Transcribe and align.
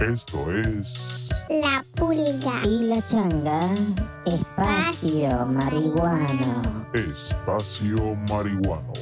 Esto 0.00 0.48
es 0.52 1.28
La 1.48 1.84
pulga. 1.96 2.62
Y 2.64 2.84
la 2.86 3.02
changa, 3.02 3.60
espacio 4.26 5.44
marihuano. 5.46 6.86
Espacio 6.94 8.16
Marihuano. 8.28 8.92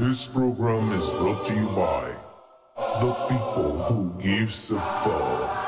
This 0.00 0.26
program 0.26 0.92
is 0.92 1.10
brought 1.10 1.44
to 1.44 1.54
you 1.54 1.68
by 1.68 2.10
the 3.00 3.12
people 3.28 3.84
who 3.84 4.12
gives 4.20 4.72
a 4.72 4.80
fuck. 4.80 5.67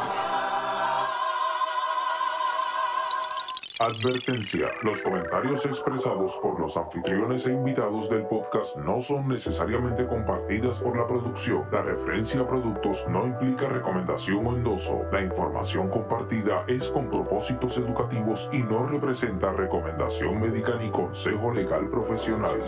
Advertencia. 3.82 4.66
Los 4.82 5.00
comentarios 5.00 5.64
expresados 5.64 6.38
por 6.42 6.60
los 6.60 6.76
anfitriones 6.76 7.46
e 7.46 7.52
invitados 7.52 8.10
del 8.10 8.26
podcast 8.26 8.76
no 8.76 9.00
son 9.00 9.26
necesariamente 9.26 10.06
compartidas 10.06 10.82
por 10.82 10.98
la 10.98 11.06
producción. 11.06 11.64
La 11.72 11.80
referencia 11.80 12.42
a 12.42 12.46
productos 12.46 13.08
no 13.08 13.24
implica 13.26 13.70
recomendación 13.70 14.46
o 14.46 14.54
endoso. 14.54 15.00
La 15.10 15.22
información 15.22 15.88
compartida 15.88 16.62
es 16.68 16.90
con 16.90 17.08
propósitos 17.08 17.78
educativos 17.78 18.50
y 18.52 18.58
no 18.58 18.86
representa 18.86 19.50
recomendación 19.50 20.38
médica 20.38 20.74
ni 20.74 20.90
consejo 20.90 21.50
legal 21.50 21.88
profesional. 21.88 22.60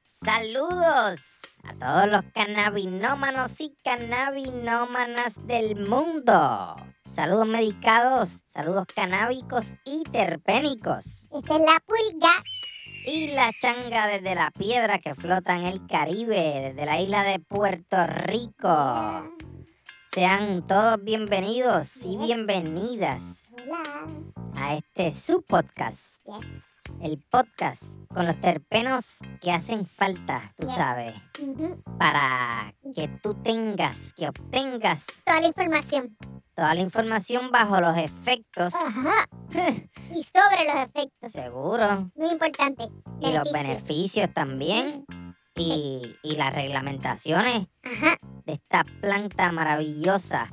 Saludos 0.00 1.33
todos 1.84 2.08
los 2.08 2.24
cannabinómanos 2.32 3.60
y 3.60 3.76
cannabinómanas 3.84 5.34
del 5.46 5.76
mundo. 5.76 6.76
Saludos 7.04 7.46
medicados, 7.46 8.42
saludos 8.46 8.86
canábicos 8.86 9.74
y 9.84 10.02
terpénicos. 10.04 11.28
Esta 11.30 11.56
es 11.56 11.60
la 11.60 11.82
pulga. 11.84 12.42
Y 13.04 13.26
la 13.34 13.52
changa 13.60 14.06
desde 14.06 14.34
la 14.34 14.50
piedra 14.50 14.98
que 14.98 15.14
flota 15.14 15.56
en 15.56 15.66
el 15.66 15.86
Caribe, 15.86 16.72
desde 16.72 16.86
la 16.86 16.98
isla 17.02 17.22
de 17.22 17.38
Puerto 17.38 18.06
Rico. 18.06 19.30
Sean 20.10 20.66
todos 20.66 21.04
bienvenidos 21.04 22.02
y 22.06 22.16
bienvenidas 22.16 23.52
a 24.56 24.76
este 24.76 25.10
su 25.10 25.42
podcast. 25.42 26.26
El 27.00 27.18
podcast 27.30 27.82
con 28.08 28.26
los 28.26 28.40
terpenos 28.40 29.18
que 29.40 29.52
hacen 29.52 29.86
falta, 29.86 30.54
tú 30.58 30.66
sabes, 30.66 31.14
para 31.98 32.74
que 32.94 33.08
tú 33.22 33.34
tengas, 33.34 34.14
que 34.14 34.28
obtengas 34.28 35.06
Toda 35.24 35.40
la 35.40 35.46
información. 35.48 36.16
toda 36.54 36.74
la 36.74 36.80
información 36.80 37.50
bajo 37.50 37.80
los 37.80 37.96
efectos, 37.98 38.74
Ajá. 38.74 39.26
Y 40.14 40.22
sobre 40.24 40.64
los 40.66 40.76
efectos. 40.86 41.32
seguro, 41.32 42.10
Muy 42.14 42.30
importante. 42.30 42.84
y 43.20 43.32
los 43.32 43.44
Beneficio. 43.44 43.52
beneficios 43.52 44.34
también, 44.34 45.04
y, 45.56 46.16
y 46.22 46.36
las 46.36 46.54
reglamentaciones 46.54 47.68
Ajá. 47.82 48.16
de 48.46 48.54
esta 48.54 48.84
planta 49.00 49.52
maravillosa 49.52 50.48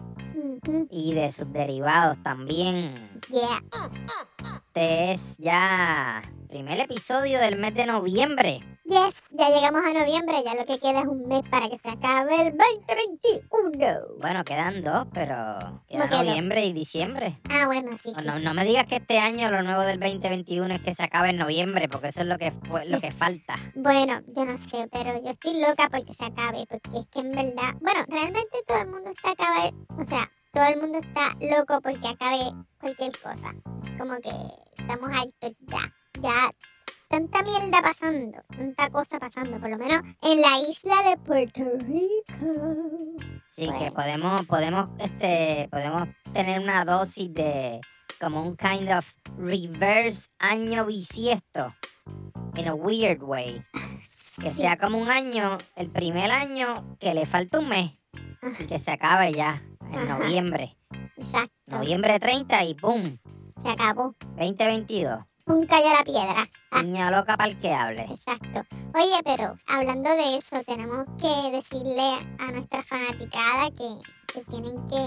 y 0.90 1.14
de 1.14 1.32
sus 1.32 1.52
derivados 1.54 2.22
también. 2.24 2.94
Yeah. 3.30 3.62
Este 4.74 5.12
es 5.12 5.38
ya 5.38 6.22
primer 6.48 6.80
episodio 6.80 7.42
del 7.42 7.58
mes 7.58 7.76
de 7.76 7.86
noviembre. 7.86 8.62
Yes. 8.86 9.16
Ya 9.32 9.50
llegamos 9.50 9.82
a 9.84 9.92
noviembre. 9.92 10.38
Ya 10.46 10.56
lo 10.56 10.66
que 10.66 10.80
queda 10.80 11.02
es 11.02 11.08
un 11.08 11.28
mes 11.28 11.42
para 11.50 11.68
que 11.68 11.78
se 11.78 11.90
acabe 11.90 12.36
el 12.36 12.58
2021. 12.58 14.18
Bueno, 14.22 14.46
quedan 14.46 14.82
dos, 14.82 15.08
pero 15.14 15.82
queda 15.90 16.08
noviembre 16.08 16.66
y 16.66 16.72
diciembre. 16.72 17.38
Ah, 17.50 17.66
bueno, 17.66 17.98
sí, 17.98 18.14
sí. 18.18 18.26
no, 18.26 18.38
sí. 18.38 18.46
no 18.46 18.54
me 18.54 18.64
digas 18.64 18.88
que 18.88 18.96
este 18.96 19.20
año 19.20 19.52
lo 19.52 19.62
nuevo 19.62 19.82
del 19.82 20.00
2021 20.00 20.74
es 20.76 20.82
que 20.82 20.96
se 20.96 21.04
acabe 21.04 21.32
en 21.32 21.38
noviembre, 21.38 21.90
porque 21.90 22.08
eso 22.08 22.22
es 22.22 22.28
lo 22.28 22.38
que 22.38 22.54
fue, 22.64 22.86
lo 22.86 23.02
que 23.02 23.12
falta. 23.12 23.56
Bueno, 23.76 24.22
yo 24.28 24.46
no 24.46 24.58
sé, 24.58 24.88
pero 24.90 25.22
yo 25.22 25.32
estoy 25.32 25.60
loca 25.60 25.90
porque 25.92 26.14
se 26.14 26.24
acabe, 26.24 26.66
porque 26.70 26.98
es 26.98 27.08
que 27.08 27.20
en 27.20 27.32
verdad, 27.32 27.74
bueno, 27.82 28.06
realmente 28.08 28.58
todo 28.66 28.78
el 28.78 28.88
mundo 28.88 29.10
está 29.10 29.32
acabe, 29.32 29.74
o 29.98 30.06
sea, 30.06 30.32
todo 30.52 30.66
el 30.66 30.82
mundo 30.82 31.00
está 31.00 31.30
loco 31.40 31.82
porque 31.82 32.08
acabe 32.08 32.52
cualquier 32.80 33.12
cosa. 33.20 33.54
Como 33.98 34.16
que 34.18 34.32
estamos 34.78 35.10
hartos 35.10 35.54
ya, 35.62 35.94
ya 36.22 36.52
tanta 37.08 37.42
mierda 37.44 37.82
pasando, 37.82 38.40
tanta 38.50 38.90
cosa 38.90 39.20
pasando, 39.20 39.60
por 39.60 39.70
lo 39.70 39.78
menos 39.78 40.02
en 40.22 40.42
la 40.42 40.60
isla 40.60 41.10
de 41.10 41.18
Puerto 41.18 41.64
Rico. 41.80 43.16
Sí, 43.48 43.70
que 43.78 43.92
podemos, 43.92 44.46
podemos, 44.46 44.90
este, 45.00 45.68
podemos 45.72 46.08
tener 46.34 46.60
una 46.60 46.86
dosis 46.86 47.34
de 47.34 47.80
como 48.20 48.44
un 48.44 48.56
kind 48.56 48.90
of 48.92 49.06
reverse 49.38 50.30
año 50.40 50.86
bisiesto. 50.86 51.74
In 52.56 52.68
a 52.68 52.74
weird 52.74 53.24
way. 53.24 53.64
Que 54.42 54.52
Sí. 54.52 54.62
sea 54.62 54.78
como 54.78 54.98
un 54.98 55.10
año, 55.10 55.58
el 55.76 55.90
primer 55.90 56.30
año 56.32 56.98
que 57.00 57.14
le 57.14 57.26
falta 57.26 57.60
un 57.60 57.70
mes 57.70 57.94
y 58.60 58.66
que 58.66 58.80
se 58.80 58.92
acabe 58.92 59.32
ya 59.34 59.62
en 59.92 60.00
Ajá. 60.00 60.20
noviembre. 60.20 60.78
Exacto, 61.18 61.52
Noviembre 61.68 62.20
30 62.20 62.64
y 62.66 62.74
¡pum! 62.76 63.18
se 63.62 63.70
acabó. 63.70 64.16
2022. 64.38 65.20
Un 65.48 65.66
cayó 65.66 65.90
la 65.90 66.04
piedra. 66.04 66.50
Ah. 66.72 66.84
Niña 66.84 67.12
loca 67.12 67.36
para 67.36 67.50
el 67.50 67.60
que 67.60 67.74
hable. 67.74 68.04
Exacto. 68.04 68.64
Oye, 68.94 69.20
pero 69.24 69.56
hablando 69.68 70.10
de 70.16 70.38
eso, 70.38 70.62
tenemos 70.66 71.06
que 71.20 71.52
decirle 71.52 72.20
a 72.40 72.52
nuestra 72.52 72.84
fanaticada 72.84 73.70
que, 73.72 73.90
que 74.34 74.44
tienen 74.50 74.76
que, 74.88 75.06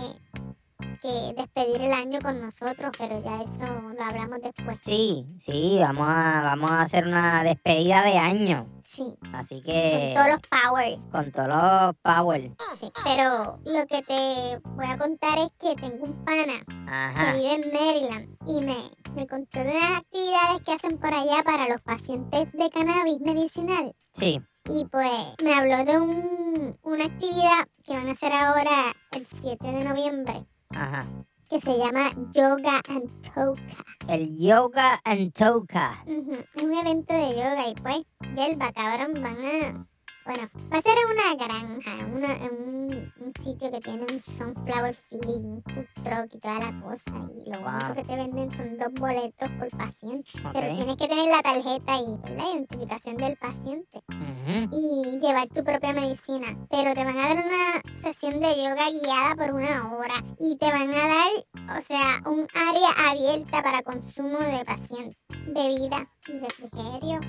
que 1.00 1.34
despedir 1.36 1.80
el 1.82 1.92
año 1.92 2.18
con 2.22 2.40
nosotros, 2.40 2.90
pero 2.98 3.22
ya 3.22 3.42
eso 3.42 3.64
lo 3.66 4.02
hablamos 4.04 4.40
después. 4.42 4.78
Sí, 4.82 5.26
sí, 5.38 5.78
vamos 5.80 6.06
a, 6.08 6.42
vamos 6.42 6.70
a 6.70 6.80
hacer 6.82 7.06
una 7.06 7.42
despedida 7.44 8.02
de 8.02 8.18
año. 8.18 8.66
Sí, 8.82 9.16
Así 9.32 9.56
con 9.56 9.64
que 9.64 10.14
todos 10.14 10.28
los 10.30 10.40
power. 10.48 10.98
con 11.10 11.32
todos 11.32 11.48
los 11.48 11.96
power. 12.02 12.50
Sí. 12.76 12.90
Pero 13.04 13.58
lo 13.64 13.86
que 13.86 14.02
te 14.02 14.60
voy 14.70 14.86
a 14.86 14.98
contar 14.98 15.38
es 15.38 15.52
que 15.58 15.74
tengo 15.76 16.04
un 16.04 16.24
pana 16.24 16.54
que 16.66 17.32
vive 17.38 17.54
en 17.54 17.72
Maryland 17.72 18.36
y 18.46 18.60
me, 18.64 18.76
me 19.14 19.26
contó 19.26 19.60
de 19.60 19.70
unas 19.76 19.98
actividades 20.00 20.62
que 20.64 20.72
hacen 20.72 20.98
por 20.98 21.12
allá 21.14 21.42
para 21.44 21.68
los 21.68 21.80
pacientes 21.82 22.52
de 22.52 22.70
cannabis 22.70 23.20
medicinal. 23.20 23.94
Sí. 24.12 24.40
Y 24.66 24.86
pues 24.86 25.10
me 25.42 25.54
habló 25.54 25.84
de 25.84 26.00
un, 26.00 26.78
una 26.82 27.04
actividad 27.04 27.68
que 27.84 27.92
van 27.92 28.08
a 28.08 28.12
hacer 28.12 28.32
ahora 28.32 28.94
el 29.12 29.26
7 29.26 29.58
de 29.66 29.84
noviembre, 29.84 30.46
Ajá. 30.74 31.06
que 31.50 31.60
se 31.60 31.78
llama 31.78 32.10
Yoga 32.32 32.80
and 32.88 33.08
Toka. 33.32 33.62
El 34.08 34.36
yoga 34.36 35.00
and 35.04 35.32
toka. 35.32 36.02
Ujú, 36.06 36.34
Es 36.54 36.62
un 36.62 36.74
evento 36.74 37.14
de 37.14 37.28
yoga 37.36 37.68
y 37.68 37.74
pues, 37.74 38.02
Yelba, 38.36 38.72
cabrón, 38.72 39.22
van 39.22 39.36
a... 39.36 39.86
Bueno, 40.24 40.48
va 40.72 40.78
a 40.78 40.80
ser 40.80 40.92
en 40.96 41.12
una 41.12 41.34
granja, 41.46 42.06
una- 42.06 42.50
un, 42.50 43.12
un 43.20 43.32
sitio 43.42 43.70
que 43.70 43.80
tiene 43.80 44.02
un 44.10 44.22
sunflower 44.22 44.94
field, 44.94 45.26
un 45.44 45.62
food 45.64 45.86
truck 46.02 46.34
y 46.34 46.38
toda 46.40 46.58
la 46.60 46.80
cosa. 46.80 47.12
Y 47.30 47.50
lo 47.50 47.60
Wow. 47.60 47.68
único 47.68 47.94
que 47.94 48.04
te 48.04 48.16
venden 48.16 48.50
son 48.52 48.78
dos 48.78 48.92
boletos 48.94 49.50
por 49.58 49.68
paciente. 49.76 50.30
Pero 50.52 50.66
Ok. 50.72 50.76
tienes 50.78 50.96
que 50.96 51.08
tener 51.08 51.28
la 51.28 51.42
tarjeta 51.42 51.92
y 51.98 52.34
la 52.36 52.44
identificación 52.52 53.16
del 53.18 53.36
paciente. 53.36 54.02
Ujú. 54.08 54.68
y 54.72 55.18
llevar 55.20 55.48
tu 55.48 55.64
propia 55.64 55.92
medicina. 55.94 56.46
Pero 56.70 56.92
te 56.94 57.02
van 57.04 57.16
a 57.18 57.28
dar 57.34 57.46
una 57.46 57.80
sesión 57.96 58.40
de 58.40 58.54
yoga 58.56 58.90
guiada 58.90 59.34
por 59.36 59.54
una 59.54 59.90
hora 59.96 60.14
y 60.38 60.56
te 60.58 60.66
van 60.70 60.90
a 60.92 61.06
dar, 61.08 61.78
o 61.78 61.82
sea, 61.82 62.22
un 62.26 62.46
área 62.54 63.10
abierta 63.10 63.62
para 63.62 63.82
consumo 63.82 64.38
de 64.38 64.62
pacientes, 64.66 65.16
bebida 65.46 66.06
y 66.28 66.32
refrigerio 66.38 67.20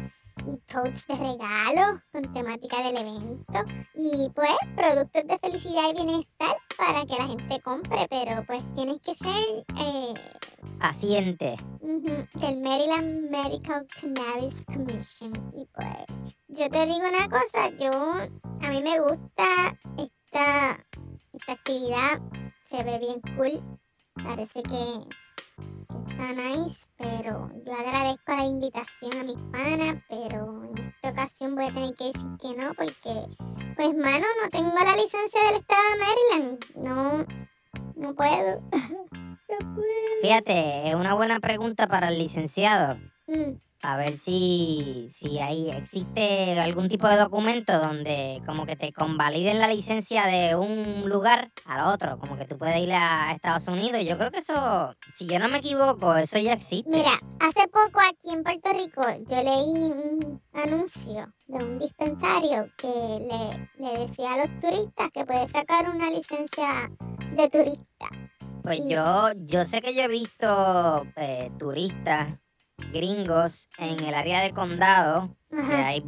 y 0.47 0.57
totes 0.71 1.07
de 1.07 1.15
regalo 1.15 2.01
con 2.11 2.33
temática 2.33 2.83
del 2.83 2.97
evento 2.97 3.63
y 3.95 4.29
pues 4.35 4.51
productos 4.75 5.27
de 5.27 5.39
felicidad 5.39 5.89
y 5.89 5.93
bienestar 5.93 6.57
para 6.77 7.05
que 7.05 7.15
la 7.15 7.27
gente 7.27 7.61
compre, 7.61 8.07
pero 8.09 8.43
pues 8.45 8.63
tienes 8.75 9.01
que 9.01 9.15
ser 9.15 9.65
eh, 9.79 10.13
Asiente. 10.79 11.55
Ujú, 11.79 12.27
del 12.33 12.61
Maryland 12.61 13.29
Medical 13.29 13.87
Cannabis 13.87 14.65
Commission. 14.65 15.31
Y 15.55 15.65
pues, 15.73 16.33
yo 16.47 16.69
te 16.69 16.85
digo 16.85 17.07
una 17.07 17.29
cosa, 17.29 17.69
yo, 17.79 17.91
a 17.91 18.69
mí 18.69 18.81
me 18.81 18.99
gusta 18.99 19.77
esta, 19.97 20.85
esta 21.33 21.51
actividad, 21.51 22.21
se 22.63 22.83
ve 22.83 22.99
bien 22.99 23.21
cool, 23.35 23.61
parece 24.23 24.61
que 24.63 25.24
está 26.15 26.33
nice, 26.33 26.87
pero 26.97 27.49
yo 27.65 27.73
agradezco 27.73 28.35
la 28.35 28.45
invitación 28.45 29.11
a 29.19 29.23
mis 29.23 29.41
panas, 29.51 30.03
pero 30.07 30.63
en 30.63 30.77
esta 30.87 31.09
ocasión 31.09 31.55
voy 31.55 31.65
a 31.65 31.73
tener 31.73 31.95
que 31.95 32.05
decir 32.05 32.29
que 32.39 32.55
no, 32.55 32.73
porque, 32.73 33.27
pues, 33.75 33.95
mano, 33.95 34.25
no 34.41 34.49
tengo 34.49 34.73
la 34.73 34.95
licencia 34.95 35.43
del 35.43 35.59
estado 35.59 35.81
de 35.91 35.99
Maryland, 36.05 36.65
no, 36.75 37.25
no 37.95 38.15
puedo. 38.15 38.61
no 38.71 39.75
puedo. 39.75 40.21
Fíjate, 40.21 40.89
es 40.89 40.95
una 40.95 41.15
buena 41.15 41.39
pregunta 41.39 41.87
para 41.87 42.09
el 42.09 42.19
licenciado. 42.19 42.97
Mm. 43.27 43.64
A 43.87 43.97
ver 43.97 44.17
si, 44.17 45.07
si 45.09 45.39
ahí 45.39 45.69
existe 45.69 46.59
algún 46.59 46.87
tipo 46.87 47.07
de 47.07 47.17
documento 47.17 47.77
donde 47.77 48.41
como 48.45 48.65
que 48.65 48.75
te 48.75 48.91
convaliden 48.91 49.59
la 49.59 49.67
licencia 49.67 50.25
de 50.25 50.55
un 50.55 51.07
lugar 51.07 51.51
al 51.65 51.93
otro, 51.93 52.17
como 52.17 52.35
que 52.37 52.45
tú 52.45 52.57
puedes 52.57 52.77
ir 52.81 52.91
a 52.93 53.31
Estados 53.33 53.67
Unidos. 53.67 54.01
Yo 54.03 54.17
creo 54.17 54.31
que 54.31 54.39
eso, 54.39 54.95
si 55.13 55.27
yo 55.27 55.37
no 55.39 55.47
me 55.49 55.59
equivoco, 55.59 56.15
eso 56.15 56.39
ya 56.39 56.53
existe. 56.53 56.89
Mira, 56.89 57.19
hace 57.39 57.67
poco 57.67 57.99
aquí 58.09 58.31
en 58.33 58.43
Puerto 58.43 58.73
Rico 58.73 59.01
yo 59.29 59.43
leí 59.43 59.91
un 59.91 60.41
anuncio 60.53 61.31
de 61.47 61.63
un 61.63 61.77
dispensario 61.79 62.67
que 62.77 62.87
le, 62.87 63.69
le 63.85 63.99
decía 63.99 64.33
a 64.33 64.37
los 64.45 64.59
turistas 64.59 65.09
que 65.13 65.25
puede 65.25 65.47
sacar 65.47 65.89
una 65.89 66.09
licencia 66.09 66.89
de 67.35 67.49
turista. 67.49 68.07
Pues 68.63 68.79
y- 68.79 68.89
yo, 68.89 69.29
yo 69.45 69.63
sé 69.65 69.79
que 69.81 69.93
yo 69.93 70.01
he 70.03 70.07
visto 70.07 71.05
eh, 71.17 71.51
turistas 71.59 72.29
gringos 72.91 73.69
en 73.77 74.03
el 74.03 74.13
área 74.13 74.41
de 74.41 74.51
condado, 74.51 75.35
que 75.49 75.75
hay, 75.75 76.03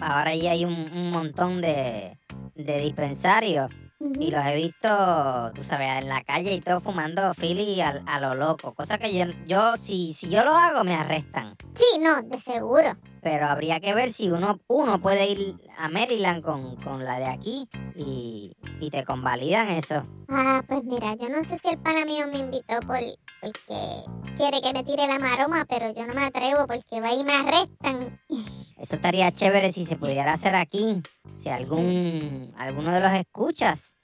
ahora 0.00 0.34
ya 0.34 0.52
hay 0.52 0.64
un, 0.64 0.72
un 0.92 1.10
montón 1.10 1.60
de, 1.60 2.18
de 2.54 2.80
dispensarios. 2.80 3.70
Y 4.18 4.30
los 4.30 4.44
he 4.44 4.54
visto, 4.56 5.52
tú 5.54 5.64
sabes, 5.64 6.02
en 6.02 6.08
la 6.08 6.22
calle 6.22 6.52
y 6.52 6.60
todo 6.60 6.80
fumando 6.80 7.32
Philly 7.34 7.80
a, 7.80 8.02
a 8.06 8.20
lo 8.20 8.34
loco. 8.34 8.74
Cosa 8.74 8.98
que 8.98 9.16
yo, 9.16 9.24
yo 9.46 9.76
si, 9.76 10.12
si 10.12 10.28
yo 10.28 10.44
lo 10.44 10.54
hago, 10.54 10.84
me 10.84 10.94
arrestan. 10.94 11.56
Sí, 11.74 11.98
no, 12.00 12.22
de 12.22 12.38
seguro. 12.38 12.96
Pero 13.22 13.46
habría 13.46 13.80
que 13.80 13.94
ver 13.94 14.12
si 14.12 14.30
uno, 14.30 14.60
uno 14.66 15.00
puede 15.00 15.26
ir 15.30 15.56
a 15.78 15.88
Maryland 15.88 16.42
con, 16.42 16.76
con 16.76 17.04
la 17.04 17.18
de 17.18 17.26
aquí 17.26 17.66
y, 17.96 18.54
y 18.80 18.90
te 18.90 19.04
convalidan 19.04 19.70
eso. 19.70 20.04
Ah, 20.28 20.62
pues 20.68 20.84
mira, 20.84 21.14
yo 21.14 21.28
no 21.30 21.42
sé 21.42 21.58
si 21.58 21.68
el 21.68 21.78
pana 21.78 22.04
mío 22.04 22.26
me 22.28 22.38
invitó 22.38 22.80
por, 22.80 22.98
porque 23.40 24.04
quiere 24.36 24.60
que 24.60 24.72
me 24.74 24.84
tire 24.84 25.06
la 25.06 25.18
maroma, 25.18 25.64
pero 25.68 25.92
yo 25.94 26.06
no 26.06 26.14
me 26.14 26.24
atrevo 26.24 26.66
porque 26.66 27.00
va 27.00 27.14
y 27.14 27.24
me 27.24 27.32
arrestan. 27.32 28.20
Eso 28.76 28.96
estaría 28.96 29.30
chévere 29.30 29.72
si 29.72 29.84
se 29.84 29.96
pudiera 29.96 30.32
hacer 30.32 30.54
aquí. 30.54 31.02
Si 31.38 31.48
algún 31.48 32.52
alguno 32.56 32.92
de 32.92 33.00
los 33.00 33.12
escuchas 33.12 33.96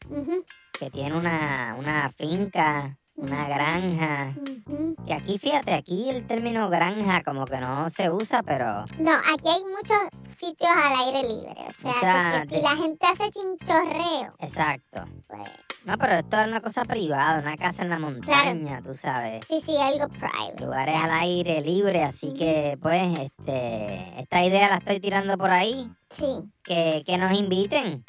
que 0.79 0.91
tiene 0.91 1.17
una, 1.17 1.77
una 1.79 2.11
finca, 2.11 2.99
una 3.21 3.49
granja. 3.49 4.35
ujú. 4.37 4.97
Que 5.07 5.15
aquí, 5.15 5.39
fíjate, 5.39 5.73
aquí 5.75 6.09
el 6.11 6.27
término 6.27 6.69
granja 6.71 7.23
como 7.23 7.45
que 7.45 7.59
no 7.59 7.89
se 7.91 8.11
usa, 8.11 8.43
pero 8.43 8.85
No, 8.99 9.13
aquí 9.13 9.49
hay 9.49 9.63
muchos 9.65 9.99
sitios 10.37 10.71
al 10.71 11.07
aire 11.07 11.23
libre. 11.29 11.55
O 11.69 11.73
sea, 11.73 12.39
porque 12.41 12.57
si 12.57 12.63
la 12.63 12.77
gente 12.77 13.07
hace 13.07 13.31
chinchorreo, 13.31 14.35
exacto. 14.39 15.05
pues 15.27 15.49
No, 15.85 15.97
pero 15.99 16.15
esto 16.15 16.41
es 16.41 16.49
una 16.49 16.61
cosa 16.61 16.85
privada, 16.85 17.41
una 17.41 17.57
casa 17.57 17.83
en 17.83 17.91
la 17.91 17.99
montaña, 17.99 18.81
tú 18.83 18.95
sabes. 18.95 19.45
sí, 19.49 19.61
sí, 19.61 19.77
algo 19.77 20.09
private. 20.09 20.63
Lugares 20.65 20.97
al 20.97 21.11
aire 21.13 21.61
libre, 21.63 22.03
así 22.05 22.33
que 22.35 22.79
pues 22.81 23.19
este 23.19 24.21
esta 24.21 24.45
idea 24.45 24.69
la 24.69 24.77
estoy 24.77 25.01
tirando 25.01 25.37
por 25.39 25.51
ahí. 25.51 25.91
Sí, 26.11 26.27
Que, 26.65 27.03
que 27.07 27.17
nos 27.19 27.33
inviten. 27.39 28.05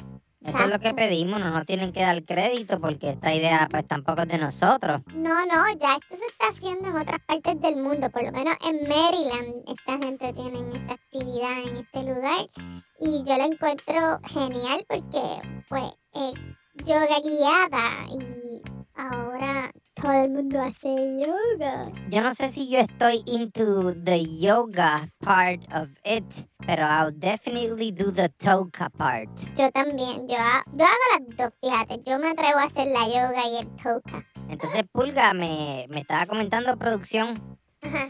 Eso 0.45 0.63
es 0.63 0.69
lo 0.69 0.79
que 0.79 0.93
pedimos, 0.95 1.39
no 1.39 1.51
nos 1.51 1.65
tienen 1.67 1.93
que 1.93 2.01
dar 2.01 2.23
crédito 2.23 2.79
porque 2.79 3.11
esta 3.11 3.33
idea 3.33 3.67
pues 3.69 3.87
tampoco 3.87 4.23
es 4.23 4.27
de 4.27 4.39
nosotros. 4.39 5.01
No, 5.13 5.45
no, 5.45 5.67
ya 5.79 5.97
esto 5.97 6.15
se 6.17 6.25
está 6.25 6.47
haciendo 6.49 6.89
en 6.89 6.97
otras 6.97 7.21
partes 7.27 7.61
del 7.61 7.77
mundo, 7.77 8.09
por 8.09 8.23
lo 8.23 8.31
menos 8.31 8.55
en 8.67 8.87
Maryland 8.89 9.63
esta 9.67 9.97
gente 9.99 10.33
tiene 10.33 10.59
esta 10.73 10.93
actividad 10.93 11.61
en 11.63 11.77
este 11.77 12.03
lugar 12.03 12.47
y 12.99 13.23
yo 13.23 13.37
la 13.37 13.45
encuentro 13.45 14.19
genial 14.33 14.83
porque 14.87 15.21
pues 15.69 15.93
es 16.13 16.85
yoga 16.85 17.19
guiada 17.19 18.07
y 18.09 18.61
ahora 19.09 19.71
todo 19.95 20.11
el 20.11 20.29
mundo 20.31 20.61
hace 20.61 20.89
yoga. 21.19 21.91
Yo 22.09 22.21
no 22.21 22.33
sé 22.35 22.49
si 22.49 22.69
yo 22.69 22.79
estoy 22.79 23.23
into 23.25 23.93
the 24.03 24.23
yoga 24.39 25.09
part 25.19 25.61
of 25.73 25.89
it, 26.05 26.25
pero 26.65 26.83
I'll 26.85 27.11
definitely 27.17 27.91
do 27.91 28.11
the 28.11 28.29
toga 28.29 28.89
part. 28.89 29.29
Yo 29.57 29.71
también, 29.71 30.27
yo, 30.27 30.35
ha- 30.37 30.63
yo 30.73 30.85
hago 30.85 31.27
las 31.27 31.37
dos, 31.37 31.53
fíjate, 31.61 32.01
yo 32.09 32.19
me 32.19 32.29
atrevo 32.29 32.59
a 32.59 32.63
hacer 32.63 32.87
la 32.87 33.07
yoga 33.07 33.47
y 33.47 33.57
el 33.57 33.67
toka. 33.75 34.25
Entonces 34.49 34.83
Pulga 34.91 35.33
me, 35.33 35.85
me 35.89 36.01
estaba 36.01 36.25
comentando 36.25 36.75
producción. 36.77 37.59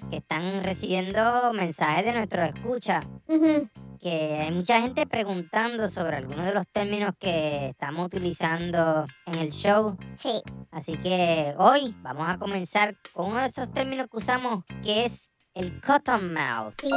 Que 0.10 0.18
están 0.18 0.64
recibiendo 0.64 1.54
mensajes 1.54 2.06
de 2.06 2.14
nuestros 2.14 2.50
escuchas, 2.50 3.06
ujú. 3.28 3.70
que 4.00 4.40
hay 4.42 4.52
mucha 4.52 4.82
gente 4.82 5.06
preguntando 5.08 5.88
sobre 5.88 6.18
algunos 6.18 6.46
de 6.46 6.54
los 6.54 6.68
términos 6.68 7.14
que 7.20 7.70
estamos 7.70 8.06
utilizando 8.06 9.06
en 9.26 9.36
el 9.36 9.52
show. 9.52 9.98
Sí, 10.16 10.42
Así 10.72 10.96
que 10.98 11.54
hoy 11.58 11.94
vamos 12.02 12.30
a 12.30 12.38
comenzar 12.38 12.96
con 13.12 13.32
uno 13.32 13.42
de 13.42 13.48
esos 13.48 13.72
términos 13.74 14.08
que 14.10 14.18
usamos, 14.18 14.64
que 14.82 15.04
es 15.06 15.30
el 15.54 15.82
cotton 15.82 16.34
mouth, 16.34 16.74
sí, 16.80 16.90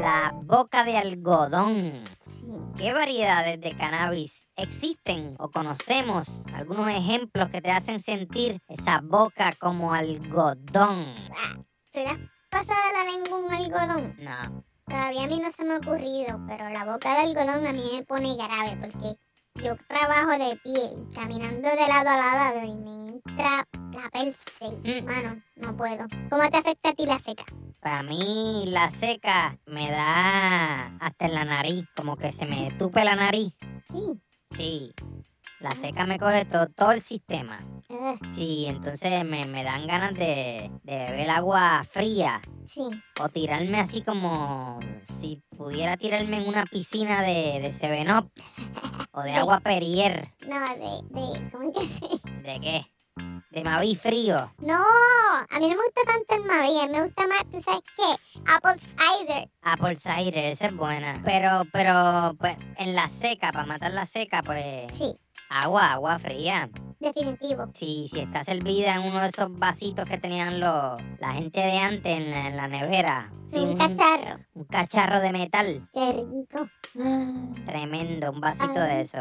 la 0.00 0.32
boca 0.44 0.84
de 0.84 0.96
algodón. 0.96 2.04
sí. 2.20 2.46
¿Qué 2.76 2.92
variedades 2.92 3.60
de 3.60 3.76
cannabis 3.76 4.48
existen 4.56 5.36
o 5.38 5.50
conocemos? 5.50 6.44
Algunos 6.54 6.88
ejemplos 6.90 7.48
que 7.50 7.60
te 7.60 7.70
hacen 7.70 7.98
sentir 7.98 8.60
esa 8.68 9.00
boca 9.02 9.52
como 9.60 9.92
algodón. 9.92 11.06
¿Te 11.90 12.04
le 12.04 12.10
has 12.10 12.18
pasado 12.50 12.80
la 12.92 13.12
lengua 13.12 13.38
un 13.38 13.52
algodón? 13.52 14.16
No, 14.18 14.64
Todavía 14.86 15.24
a 15.24 15.26
mí 15.26 15.40
no 15.40 15.50
se 15.50 15.64
me 15.64 15.74
ha 15.74 15.78
ocurrido, 15.78 16.40
pero 16.46 16.68
la 16.68 16.84
boca 16.84 17.14
de 17.14 17.20
algodón 17.20 17.66
a 17.66 17.72
mí 17.72 17.90
me 17.94 18.04
pone 18.04 18.34
grave 18.36 18.76
porque 18.80 19.16
yo 19.56 19.76
trabajo 19.88 20.32
de 20.32 20.56
pie 20.56 20.82
y 20.98 21.14
caminando 21.14 21.68
de 21.68 21.88
lado 21.88 22.08
a 22.08 22.16
lado 22.16 22.64
y 22.64 22.74
me 22.76 23.08
entra 23.08 23.66
la 23.92 24.10
perse. 24.10 24.70
Mm. 24.82 25.04
Mano, 25.04 25.42
no 25.56 25.76
puedo. 25.76 26.06
¿Cómo 26.30 26.48
te 26.50 26.56
afecta 26.56 26.90
a 26.90 26.94
ti 26.94 27.06
la 27.06 27.18
seca? 27.18 27.44
para 27.82 28.04
mí 28.04 28.64
la 28.68 28.90
seca 28.92 29.58
me 29.66 29.90
da 29.90 30.86
hasta 30.98 31.26
en 31.26 31.34
la 31.34 31.44
nariz, 31.44 31.84
como 31.96 32.16
que 32.16 32.30
se 32.30 32.46
me 32.46 32.70
tupe 32.78 33.04
la 33.04 33.16
nariz. 33.16 33.52
Sí. 33.90 34.22
Sí, 34.52 34.94
la 35.62 35.70
seca 35.72 36.06
me 36.06 36.18
coge 36.18 36.44
todo, 36.44 36.66
todo 36.68 36.92
el 36.92 37.00
sistema. 37.00 37.60
Ugh, 37.88 38.18
Sí, 38.32 38.66
entonces 38.68 39.24
me, 39.24 39.44
me 39.46 39.62
dan 39.64 39.86
ganas 39.86 40.14
de, 40.14 40.70
de 40.82 40.96
beber 41.10 41.30
agua 41.30 41.84
fría 41.90 42.40
sí. 42.64 42.82
o 43.20 43.28
tirarme 43.28 43.78
así 43.80 44.02
como 44.02 44.78
si 45.02 45.42
pudiera 45.56 45.96
tirarme 45.96 46.38
en 46.38 46.48
una 46.48 46.64
piscina 46.64 47.22
de, 47.22 47.60
de 47.60 47.72
Seven 47.72 48.10
Up 48.10 48.30
o 49.12 49.22
de 49.22 49.32
agua 49.34 49.60
Perrier. 49.60 50.32
No, 50.46 50.58
de, 50.74 51.02
de, 51.10 51.50
¿cómo 51.50 51.72
que 51.72 51.86
se? 51.86 52.30
¿De 52.42 52.60
qué? 52.60 52.86
De 53.50 53.62
Mavi 53.62 53.94
frío. 53.94 54.50
No, 54.60 54.78
a 54.78 55.58
mí 55.60 55.68
no 55.68 55.76
me 55.76 55.84
gusta 55.84 56.00
tanto 56.06 56.34
el 56.36 56.44
Mavi, 56.44 56.80
a 56.80 56.86
mí 56.86 56.92
me 56.94 57.02
gusta 57.04 57.26
más, 57.26 57.44
¿tú 57.50 57.60
sabes 57.62 57.82
qué? 57.94 58.40
Apple 58.50 58.80
cider. 58.80 59.50
Apple 59.60 59.96
cider, 59.96 60.44
esa 60.46 60.68
es 60.68 60.74
buena. 60.74 61.20
Pero, 61.22 61.64
pero, 61.70 62.34
pues, 62.38 62.56
en 62.78 62.94
la 62.94 63.08
seca, 63.08 63.52
para 63.52 63.66
matar 63.66 63.92
la 63.92 64.06
seca, 64.06 64.42
pues, 64.42 64.96
Sí, 64.96 65.14
agua, 65.52 65.92
agua 65.92 66.18
fría. 66.18 66.68
definitivo. 66.98 67.66
Si, 67.74 68.08
si 68.08 68.20
está 68.20 68.44
servida 68.44 68.94
en 68.94 69.02
uno 69.02 69.20
de 69.20 69.28
esos 69.28 69.52
vasitos 69.58 70.08
que 70.08 70.18
tenían 70.18 70.60
los, 70.60 71.02
la 71.20 71.32
gente 71.34 71.60
de 71.60 71.78
antes 71.78 72.18
en 72.18 72.30
la, 72.30 72.48
en 72.48 72.56
la 72.56 72.68
nevera. 72.68 73.32
Sí, 73.46 73.58
un 73.58 73.76
cacharro. 73.76 74.38
un 74.54 74.64
cacharro 74.64 75.20
de 75.20 75.32
metal. 75.32 75.88
Qué 75.92 76.12
rico. 76.12 76.68
Tremendo, 77.66 78.30
un 78.32 78.40
vasito 78.40 78.80
de 78.80 79.00
eso. 79.00 79.18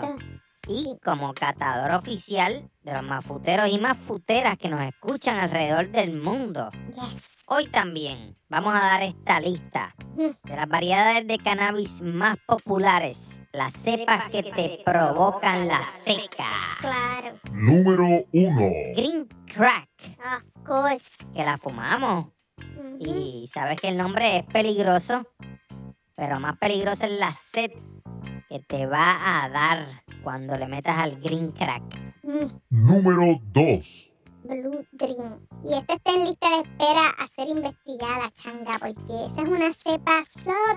Y 0.67 0.96
como 1.03 1.34
catador 1.34 1.91
oficial 1.91 2.70
de 2.84 2.94
los 2.94 3.03
mafuteros 3.03 3.67
y 3.70 3.79
mafuteras 3.79 4.58
que 4.58 4.70
nos 4.70 4.82
escuchan 4.82 5.38
alrededor 5.38 5.89
del 5.89 6.13
mundo. 6.22 6.70
Yes. 6.96 7.40
Hoy 7.53 7.67
también 7.67 8.38
vamos 8.48 8.74
a 8.74 8.79
dar 8.79 9.03
esta 9.03 9.41
lista 9.41 9.93
de 10.15 10.55
las 10.55 10.70
variedades 10.70 11.27
de 11.27 11.38
cannabis 11.38 12.01
más 12.01 12.38
populares. 12.48 13.43
Las 13.51 13.74
cepas 13.74 14.29
que 14.29 14.41
te 14.41 14.81
provocan 14.86 15.67
la 15.67 15.81
seca. 16.05 16.48
Claro. 16.79 17.38
Número 17.51 18.24
1. 18.31 18.72
Green 18.96 19.27
crack, 19.53 19.89
Of 20.00 20.65
course. 20.65 21.25
que 21.36 21.43
la 21.43 21.58
fumamos. 21.58 22.27
Y 23.00 23.46
sabes 23.48 23.81
que 23.81 23.89
el 23.89 23.98
nombre 23.98 24.38
es 24.38 24.43
peligroso, 24.46 25.27
pero 26.15 26.39
más 26.39 26.58
peligroso 26.58 27.05
es 27.05 27.20
la 27.20 27.34
sed 27.34 27.72
que 28.48 28.60
te 28.60 28.86
va 28.86 29.43
a 29.43 29.50
dar 29.50 30.03
cuando 30.24 30.58
le 30.58 30.67
metas 30.70 30.98
al 30.98 31.20
green 31.20 31.51
crack. 31.51 31.84
Número 32.70 33.41
2. 33.51 34.11
Blue 34.51 34.86
Dream. 34.91 35.48
Y 35.63 35.74
esta 35.74 35.93
está 35.93 36.12
en 36.12 36.25
lista 36.25 36.50
de 36.50 36.62
espera 36.63 37.10
a 37.17 37.27
ser 37.27 37.48
investigada, 37.48 38.31
changa, 38.31 38.77
porque 38.79 39.25
esa 39.25 39.41
es 39.43 39.50
una 39.50 39.74
cepa 39.74 40.24
sabrosa. 40.43 40.67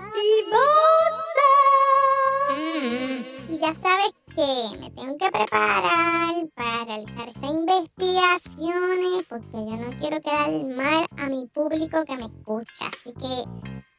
Mm. 2.55 3.53
Y 3.53 3.57
ya 3.59 3.73
sabes 3.75 4.13
que 4.33 4.77
me 4.79 4.89
tengo 4.91 5.17
que 5.17 5.29
preparar 5.29 6.47
para 6.55 6.85
realizar 6.85 7.27
estas 7.27 7.51
investigaciones 7.51 9.25
porque 9.27 9.51
yo 9.51 9.75
no 9.75 9.89
quiero 9.99 10.21
quedar 10.21 10.63
mal 10.63 11.05
a 11.17 11.29
mi 11.29 11.45
público 11.47 12.05
que 12.05 12.15
me 12.15 12.25
escucha. 12.27 12.85
Así 12.87 13.11
que 13.13 13.43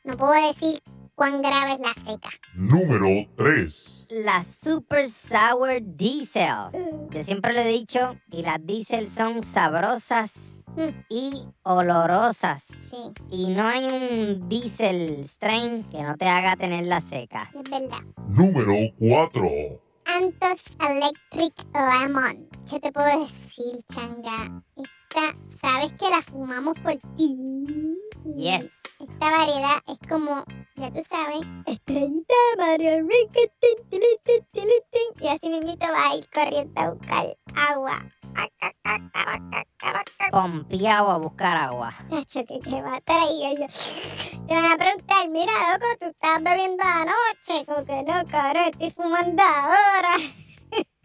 no 0.05 0.17
puedo 0.17 0.33
decir 0.33 0.83
cuán 1.17 1.43
grave 1.43 1.73
es 1.73 1.81
la 1.81 1.95
seca. 2.13 2.29
Número 2.55 3.09
3. 3.37 4.07
La 4.11 4.45
Super 4.45 5.09
Sour 5.09 5.81
Diesel. 5.83 6.71
Yo 7.11 7.25
siempre 7.25 7.53
lo 7.55 7.61
he 7.61 7.69
dicho, 7.69 8.17
y 8.31 8.43
las 8.43 8.65
diesel 8.65 9.09
son 9.11 9.43
sabrosas 9.43 10.53
Mm. 10.77 10.89
y 11.09 11.43
olorosas. 11.63 12.65
Sí, 12.65 12.99
Y 13.31 13.49
no 13.55 13.67
hay 13.67 13.87
un 13.87 14.47
diesel 14.47 15.25
strain 15.25 15.85
que 15.85 16.03
no 16.03 16.17
te 16.19 16.27
haga 16.29 16.55
tenerla 16.57 17.01
seca. 17.01 17.51
es 17.55 17.71
verdad. 17.71 18.03
Número 18.29 18.75
4. 18.99 19.49
Antos 20.05 20.77
Electric 20.79 21.55
Lemon. 21.75 22.47
¿Qué 22.69 22.79
te 22.79 22.93
puedo 22.93 23.21
decir, 23.23 23.75
changa? 23.91 24.63
Esta, 24.77 25.35
sabes 25.61 25.93
que 25.95 26.11
la 26.11 26.21
fumamos 26.21 26.79
por 26.81 26.93
ti. 27.17 27.37
Yes. 28.35 28.67
Esta 28.99 29.31
variedad 29.31 29.79
es 29.87 29.99
como, 30.09 30.43
ya 30.75 30.91
tú 30.91 31.03
sabes, 31.09 31.47
estrellita 31.67 32.35
Mario 32.59 32.91
Enrique, 32.91 33.51
tin, 33.61 33.89
tilín, 33.89 34.19
tin, 34.25 34.45
tilín, 34.53 34.83
tin. 34.91 35.25
Y 35.25 35.29
así 35.29 35.49
mismito 35.49 35.87
va 35.93 36.11
a 36.11 36.17
ir 36.17 36.29
corriendo 36.31 36.81
a 36.81 36.91
buscar 36.91 37.37
agua. 37.55 38.03
Pompeado 40.31 41.11
a 41.11 41.19
buscar 41.19 41.57
agua. 41.57 41.95
Nacho, 42.11 42.45
que 42.47 42.59
te 42.59 42.83
va 42.83 42.97
a 42.97 43.01
traer. 43.03 43.59
Yo, 43.59 43.67
te 44.47 44.55
van 44.55 44.73
a 44.73 44.77
preguntar, 44.77 45.29
mira, 45.31 45.53
loco, 45.73 45.87
tú 46.01 46.07
estás 46.07 46.43
bebiendo 46.43 46.83
anoche. 46.83 47.65
Como 47.67 47.85
que 47.85 48.03
no, 48.03 48.27
cabrón, 48.27 48.71
estoy 48.73 48.91
fumando 48.91 49.43
ahora. 49.43 50.17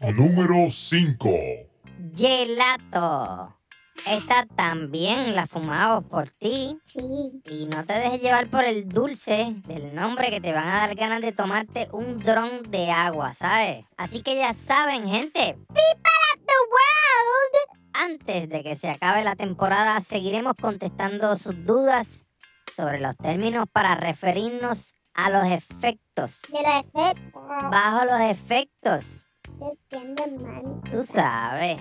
Número 0.16 0.70
5. 0.70 1.28
Gelato. 2.16 3.61
Esta 4.06 4.46
también 4.56 5.34
la 5.34 5.46
fumamos 5.46 6.04
por 6.04 6.30
ti. 6.30 6.78
Sí, 6.84 7.42
Y 7.44 7.66
no 7.66 7.84
te 7.84 7.94
dejes 7.94 8.20
llevar 8.20 8.48
por 8.48 8.64
el 8.64 8.88
dulce 8.88 9.54
del 9.66 9.94
nombre 9.94 10.30
que 10.30 10.40
te 10.40 10.52
van 10.52 10.68
a 10.68 10.86
dar 10.86 10.94
ganas 10.94 11.20
de 11.20 11.32
tomarte 11.32 11.88
un 11.92 12.18
dron 12.18 12.62
de 12.68 12.90
agua, 12.90 13.32
¿sabes? 13.32 13.84
Así 13.96 14.22
que 14.22 14.36
ya 14.36 14.52
saben, 14.54 15.06
gente, 15.06 15.56
the 15.68 16.52
world. 16.70 17.80
antes 17.92 18.48
de 18.48 18.62
que 18.62 18.76
se 18.76 18.90
acabe 18.90 19.22
la 19.22 19.36
temporada 19.36 20.00
seguiremos 20.00 20.54
contestando 20.60 21.36
sus 21.36 21.64
dudas 21.64 22.24
sobre 22.74 23.00
los 23.00 23.16
términos 23.16 23.66
para 23.70 23.94
referirnos 23.94 24.94
a 25.14 25.30
los 25.30 25.44
efectos. 25.44 26.42
De 26.48 26.62
los 26.62 26.84
efectos. 26.86 27.42
Bajo 27.70 28.04
los 28.06 28.20
efectos, 28.20 29.28
entiendo 29.60 30.80
tú 30.90 31.02
sabes. 31.02 31.78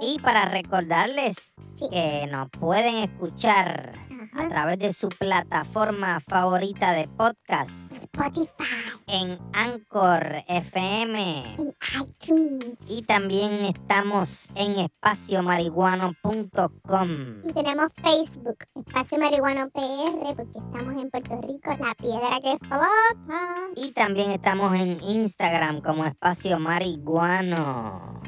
Y 0.00 0.18
para 0.20 0.46
recordarles 0.46 1.52
Sí. 1.74 1.88
que 1.90 2.26
nos 2.30 2.48
pueden 2.50 2.96
escuchar 2.96 3.92
a 4.34 4.48
través 4.48 4.78
de 4.78 4.92
su 4.92 5.08
plataforma 5.08 6.20
favorita 6.20 6.92
de 6.92 7.08
podcast 7.08 7.90
Spotify, 7.92 8.48
en 9.06 9.38
Anchor 9.52 10.44
FM. 10.46 11.54
en 11.58 11.74
iTunes. 12.00 12.76
Y 12.88 13.02
también 13.02 13.64
estamos 13.64 14.50
en 14.56 14.78
espaciomarihuano.com. 14.78 17.08
Y 17.48 17.52
tenemos 17.52 17.88
Facebook, 18.02 18.58
Espacio 18.74 19.18
Marihuano 19.18 19.70
PR, 19.70 20.34
porque 20.36 20.58
estamos 20.58 21.02
en 21.02 21.10
Puerto 21.10 21.40
Rico, 21.42 21.70
la 21.78 21.94
piedra 21.94 22.40
que 22.42 22.58
flota. 22.66 23.68
Y 23.76 23.92
también 23.92 24.30
estamos 24.32 24.74
en 24.74 25.00
Instagram 25.02 25.80
como 25.82 26.04
Espacio 26.04 26.58
Marihuano. 26.58 28.20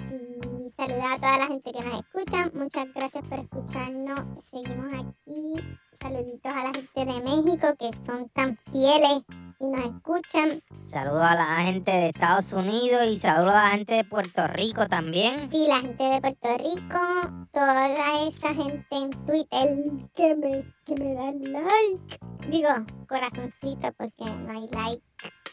Saludar 0.76 1.12
a 1.12 1.17
toda 1.17 1.38
la 1.38 1.47
gente 1.47 1.73
que 1.73 1.81
nos 1.83 2.00
escucha. 2.00 2.50
Muchas 2.55 2.95
gracias 2.95 3.29
por 3.29 3.38
escucharnos. 3.38 4.21
Seguimos 4.45 4.93
aquí. 4.93 5.79
Saluditos 5.93 6.52
a 6.52 6.64
la 6.64 6.73
gente 6.73 7.05
de 7.05 7.23
México 7.23 7.75
que 7.79 7.91
son 8.05 8.29
tan 8.31 8.59
fieles 8.71 9.23
y 9.59 9.67
nos 9.67 9.85
escuchan. 9.85 10.62
Saludos 10.87 11.23
a 11.23 11.35
la 11.35 11.57
gente 11.64 11.91
de 11.91 12.09
Estados 12.09 12.52
Unidos 12.52 13.02
y 13.09 13.19
saludos 13.19 13.55
a 13.55 13.62
la 13.62 13.71
gente 13.71 13.95
de 13.95 14.05
Puerto 14.05 14.47
Rico 14.49 14.88
también. 14.88 15.50
Sí, 15.50 15.67
la 15.69 15.81
gente 15.81 16.02
de 16.02 16.21
Puerto 16.21 16.59
Rico, 16.59 17.47
toda 17.52 18.26
esa 18.26 18.55
gente 18.55 18.87
en 18.91 19.11
Twitter 19.25 19.79
que 20.14 20.35
me, 20.35 20.75
que 20.85 20.95
me 20.97 21.14
dan 21.14 21.41
like. 21.52 22.19
Digo, 22.49 22.71
corazoncito 23.09 23.93
porque 23.97 24.25
no 24.25 24.50
hay 24.50 24.69
like, 24.69 25.02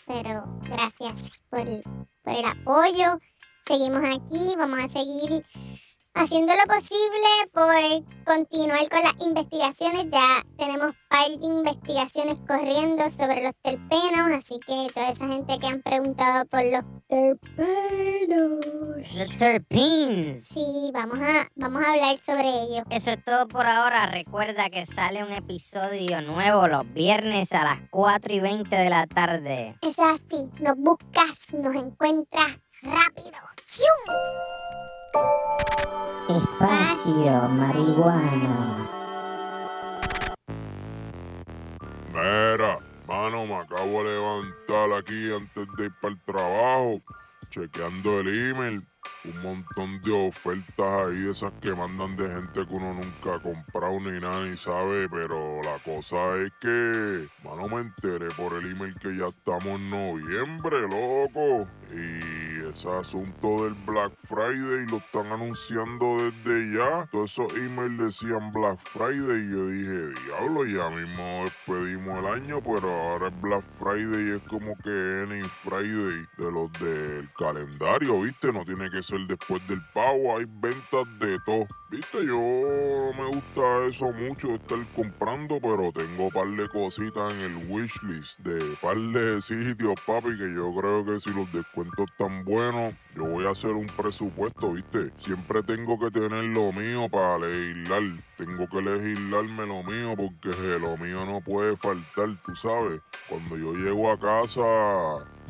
pero 0.08 0.44
gracias 0.62 1.14
por, 1.50 1.66
por 2.24 2.34
el 2.34 2.46
apoyo. 2.46 3.20
Seguimos 3.66 4.02
aquí, 4.04 4.56
vamos 4.58 4.80
a 4.80 4.88
seguir 4.88 5.44
haciendo 6.14 6.54
lo 6.54 6.74
posible 6.74 7.30
por 7.54 8.26
continuar 8.26 8.90
con 8.90 9.02
las 9.02 9.14
investigaciones. 9.26 10.08
Ya 10.10 10.44
tenemos 10.58 10.96
par 11.10 11.30
de 11.30 11.46
investigaciones 11.46 12.36
corriendo 12.48 13.10
sobre 13.10 13.44
los 13.44 13.54
terpenos, 13.62 14.32
así 14.36 14.60
que 14.66 14.88
toda 14.94 15.10
esa 15.10 15.28
gente 15.28 15.60
que 15.60 15.68
han 15.68 15.82
preguntado 15.82 16.46
por 16.46 16.64
los 16.64 16.84
terpenos. 17.08 18.60
The 19.14 19.28
Terpenes. 19.38 20.46
Sí, 20.46 20.92
vamos 20.94 21.20
a, 21.20 21.48
vamos 21.56 21.84
a 21.84 21.92
hablar 21.92 22.22
sobre 22.22 22.48
ello. 22.48 22.84
Eso 22.90 23.12
es 23.12 23.24
todo 23.24 23.48
por 23.48 23.66
ahora. 23.66 24.08
Recuerda 24.08 24.70
que 24.70 24.86
sale 24.86 25.24
un 25.24 25.32
episodio 25.32 26.22
nuevo 26.22 26.68
los 26.68 26.92
viernes 26.94 27.54
a 27.54 27.64
las 27.64 27.80
4 27.92 28.34
y 28.34 28.40
20 28.40 28.76
de 28.76 28.90
la 28.90 29.08
tarde. 29.08 29.76
Es 29.82 29.98
así, 29.98 30.50
nos 30.60 30.78
buscas, 30.78 31.54
nos 31.54 31.76
encuentras 31.76 32.58
rápido. 32.82 33.40
¡Chium! 33.66 34.02
Espacio 36.30 37.50
Marihuana. 37.50 38.88
Mira, 42.14 42.80
mano, 43.08 43.46
me 43.46 43.56
acabo 43.56 44.04
de 44.04 44.16
levantar 44.16 44.94
aquí 44.98 45.34
antes 45.34 45.68
de 45.78 45.86
ir 45.86 45.94
para 46.02 46.14
el 46.14 46.22
trabajo, 46.22 47.02
chequeando 47.50 48.20
el 48.20 48.52
email. 48.52 48.86
Un 49.26 49.42
montón 49.42 50.02
de 50.02 50.12
ofertas 50.12 51.08
ahí, 51.08 51.22
de 51.22 51.32
esas 51.32 51.52
que 51.62 51.74
mandan 51.74 52.16
de 52.16 52.28
gente 52.28 52.66
que 52.66 52.74
uno 52.74 52.94
nunca 52.94 53.36
ha 53.36 53.40
comprado 53.42 54.00
ni 54.00 54.20
nada 54.20 54.46
ni 54.46 54.56
sabe, 54.58 55.10
pero 55.10 55.62
la 55.62 55.78
cosa 55.80 56.38
es 56.38 56.52
que, 56.62 57.28
mano, 57.44 57.68
me 57.68 57.82
enteré 57.82 58.28
por 58.32 58.54
el 58.54 58.72
email 58.72 58.96
que 59.00 59.16
ya 59.16 59.28
estamos 59.28 59.80
en 59.80 59.90
noviembre, 59.90 60.82
loco. 60.82 61.68
Y 61.92 62.59
ese 62.70 62.90
asunto 62.90 63.64
del 63.64 63.74
Black 63.86 64.14
Friday 64.18 64.86
lo 64.88 64.98
están 64.98 65.32
anunciando 65.32 66.18
desde 66.18 66.78
ya. 66.78 67.08
Todos 67.12 67.32
esos 67.32 67.54
emails 67.54 67.98
decían 67.98 68.52
Black 68.52 68.80
Friday 68.80 69.46
y 69.46 69.52
yo 69.52 69.68
dije, 69.68 70.22
diablo, 70.26 70.66
ya 70.66 70.90
mismo 70.90 71.46
despedimos 71.46 72.20
el 72.20 72.26
año, 72.28 72.62
pero 72.62 72.92
ahora 72.92 73.28
es 73.28 73.42
Black 73.42 73.64
Friday 73.64 74.30
y 74.30 74.32
es 74.36 74.42
como 74.44 74.76
que 74.84 75.24
Any 75.24 75.44
Friday 75.44 76.26
de 76.38 76.52
los 76.52 76.72
del 76.74 77.30
calendario, 77.34 78.22
¿viste? 78.22 78.54
No 78.54 78.64
tiene 78.64 78.90
que 78.92 79.02
ser 79.02 79.20
después 79.28 79.66
del 79.68 79.82
pago, 79.94 80.38
hay 80.38 80.46
ventas 80.48 81.08
de 81.20 81.40
todo. 81.46 81.66
¿Viste? 81.90 82.24
Yo 82.24 82.38
no 82.38 83.14
me 83.14 83.28
gusta 83.30 83.88
eso 83.88 84.12
mucho, 84.14 84.54
estar 84.54 84.78
comprando, 84.94 85.60
pero 85.60 85.92
tengo 85.92 86.30
par 86.30 86.48
de 86.48 86.70
cositas 86.70 87.34
en 87.34 87.40
el 87.40 87.56
wishlist 87.68 88.40
de 88.42 88.78
par 88.78 88.96
de 88.96 89.42
sitios, 89.42 89.96
papi, 90.06 90.38
que 90.38 90.54
yo 90.54 90.72
creo 90.76 91.04
que 91.04 91.20
si 91.20 91.32
los 91.32 91.52
descuentos 91.52 92.06
están 92.12 92.46
buenos, 92.46 92.94
yo 93.16 93.26
voy 93.26 93.48
a 93.48 93.52
hacer 93.52 93.72
un 93.72 93.88
presupuesto, 93.88 94.74
¿viste? 94.74 95.12
Siempre 95.18 95.64
tengo 95.64 95.98
que 95.98 96.12
tener 96.12 96.44
lo 96.44 96.72
mío 96.72 97.10
para 97.10 97.40
legislar. 97.40 98.04
Tengo 98.38 98.68
que 98.68 98.82
legislarme 98.82 99.66
lo 99.66 99.84
mío 99.84 100.14
porque 100.16 100.56
lo 100.80 100.96
mío 100.96 101.26
no 101.26 101.42
puede 101.42 101.76
faltar, 101.76 102.30
tú 102.46 102.56
sabes. 102.56 103.02
Cuando 103.28 103.58
yo 103.58 103.74
llego 103.74 104.12
a 104.12 104.18
casa, 104.18 104.62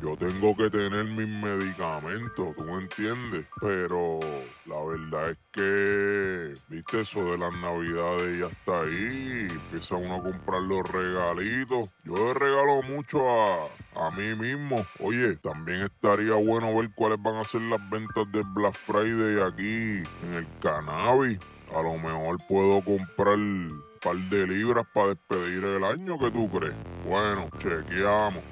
yo 0.01 0.15
tengo 0.15 0.56
que 0.56 0.70
tener 0.70 1.06
mis 1.06 1.27
medicamentos, 1.27 2.56
¿tú 2.56 2.63
me 2.63 2.84
entiendes? 2.84 3.46
Pero 3.60 4.20
la 4.65 4.82
verdad 4.82 5.32
es 5.32 5.38
que, 5.51 6.56
viste, 6.70 7.01
eso 7.01 7.32
de 7.32 7.38
las 7.38 7.53
navidades 7.53 8.39
ya 8.39 8.48
está 8.48 8.82
ahí. 8.82 9.48
Empieza 9.50 9.96
uno 9.96 10.15
a 10.15 10.24
comprar 10.24 10.62
los 10.62 10.88
regalitos. 10.89 11.89
Yo 12.06 12.15
le 12.15 12.34
regalo 12.34 12.82
mucho 12.84 13.20
a, 13.29 13.68
a 13.96 14.12
mí 14.12 14.36
mismo. 14.36 14.86
Oye, 15.00 15.36
también 15.38 15.82
estaría 15.82 16.36
bueno 16.36 16.75
ver 16.75 16.89
cuáles 16.96 17.22
van 17.22 17.36
a 17.36 17.44
ser 17.44 17.62
las 17.62 17.89
ventas 17.89 18.32
de 18.32 18.44
Black 18.53 18.75
Friday 18.75 19.41
aquí 19.41 20.03
en 20.24 20.34
el 20.34 20.48
cannabis. 20.62 21.39
A 21.75 21.82
lo 21.82 21.98
mejor 21.98 22.38
puedo 22.48 22.82
comprar 22.82 23.36
un 23.36 23.84
par 24.01 24.15
de 24.15 24.48
libras 24.48 24.86
para 24.94 25.10
despedir 25.10 25.63
el 25.63 25.84
año, 25.84 26.18
¿qué 26.18 26.32
tú 26.32 26.50
crees? 26.50 26.74
Bueno, 27.06 27.50
chequeamos. 27.60 28.44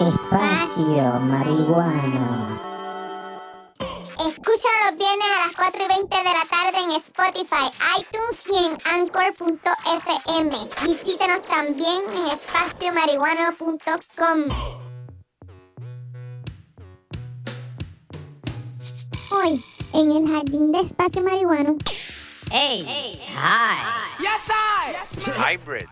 Espacio 0.00 1.20
Marihuana. 1.20 2.58
Escúchalo 4.18 4.90
los 4.90 4.96
viernes 4.96 5.28
a 5.30 5.46
las 5.46 5.54
4 5.56 5.84
y 5.84 5.88
20 5.88 6.16
de 6.16 6.24
la 6.24 6.44
tarde 6.48 6.78
en 6.78 6.90
Spotify, 6.92 7.70
iTunes 7.98 8.46
y 8.50 8.56
en 8.64 8.78
Anchor.fm. 8.86 10.50
Visítenos 10.86 11.42
también 11.46 12.02
en 12.14 12.26
espaciomarihuano.com. 12.26 14.48
Hoy, 19.30 19.64
en 19.92 20.10
el 20.12 20.28
jardín 20.32 20.72
de 20.72 20.80
Espacio 20.80 21.22
Marihuano, 21.22 21.76
Hey, 22.50 22.84
hi. 22.86 23.18
Yes, 24.20 24.50
I. 24.50 24.94
Hybrid, 25.32 25.86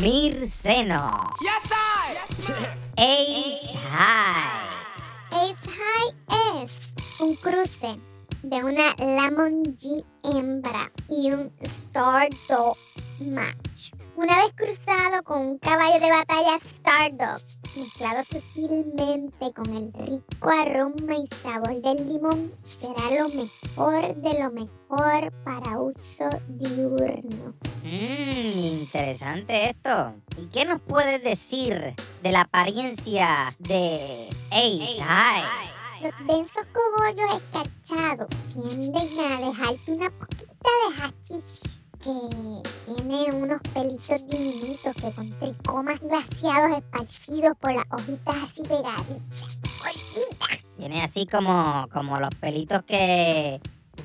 Mirceno. 0.00 1.10
Yes, 1.42 1.70
I. 1.70 2.16
Ace 2.96 3.74
High. 3.90 4.72
Ace 5.30 5.68
High 5.68 6.62
es 6.62 6.72
un 7.20 7.34
cruce 7.36 8.00
de 8.42 8.64
una 8.64 8.94
Lemon 8.96 9.62
G 9.76 10.02
hembra 10.24 10.90
y 11.10 11.30
un 11.30 11.52
Stardog 11.60 12.76
Match. 13.20 13.92
Una 14.16 14.38
vez 14.38 14.54
cruzado 14.54 15.22
con 15.24 15.40
un 15.40 15.58
caballo 15.58 16.00
de 16.00 16.10
batalla 16.10 16.58
Stardog, 16.58 17.42
mezclado 17.76 18.22
sutilmente 18.24 19.52
con 19.54 19.74
el 19.74 19.92
rico 19.92 20.48
aroma 20.48 21.16
y 21.16 21.28
sabor 21.42 21.80
del 21.80 22.08
limón, 22.08 22.52
será 22.64 23.22
lo 23.22 23.28
mejor 23.28 24.14
de 24.16 24.42
lo 24.42 24.50
mejor 24.50 25.32
para 25.44 25.80
uso 25.80 26.28
diurno. 26.48 27.54
Mmm, 27.82 28.58
interesante 28.58 29.70
esto. 29.70 30.14
¿Y 30.38 30.46
qué 30.46 30.64
nos 30.64 30.80
puedes 30.80 31.22
decir 31.22 31.94
de 32.22 32.32
la 32.32 32.42
apariencia 32.42 33.54
de 33.58 34.28
Ace 34.50 35.02
High? 35.02 35.44
Los 36.02 36.26
densos 36.26 36.66
cogollos 36.72 37.36
escarchados 37.36 38.28
tienden 38.52 39.20
a 39.20 39.46
dejarte 39.46 39.92
una 39.92 40.10
poquita 40.10 40.68
de 40.88 41.02
hachís 41.02 41.81
que 42.02 42.94
tiene 42.94 43.32
unos 43.32 43.60
pelitos 43.74 44.26
diminutos 44.26 44.94
que 44.94 45.12
con 45.12 45.30
tricomas 45.38 46.00
glaciados 46.00 46.78
esparcidos 46.78 47.56
por 47.58 47.74
las 47.74 47.86
hojitas 47.90 48.36
así 48.42 48.62
pegaditas. 48.62 49.58
Tiene 50.76 51.02
así 51.02 51.26
como, 51.26 51.88
como 51.92 52.18
los 52.18 52.34
pelitos 52.34 52.82
que, 52.84 53.60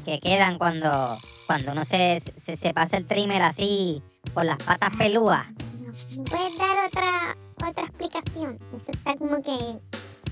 que 0.05 0.19
quedan 0.19 0.57
cuando, 0.57 1.17
cuando 1.47 1.71
uno 1.71 1.85
se, 1.85 2.21
se, 2.35 2.55
se 2.55 2.73
pasa 2.73 2.97
el 2.97 3.07
trimmer 3.07 3.41
así 3.41 4.03
por 4.33 4.45
las 4.45 4.57
patas 4.57 4.95
pelúas. 4.95 5.47
No, 5.81 5.91
¿Me 6.17 6.29
puedes 6.29 6.57
dar 6.57 6.87
otra, 6.87 7.37
otra 7.67 7.83
explicación? 7.83 8.59
Eso 8.75 8.91
está 8.91 9.15
como 9.15 9.41
que 9.41 9.79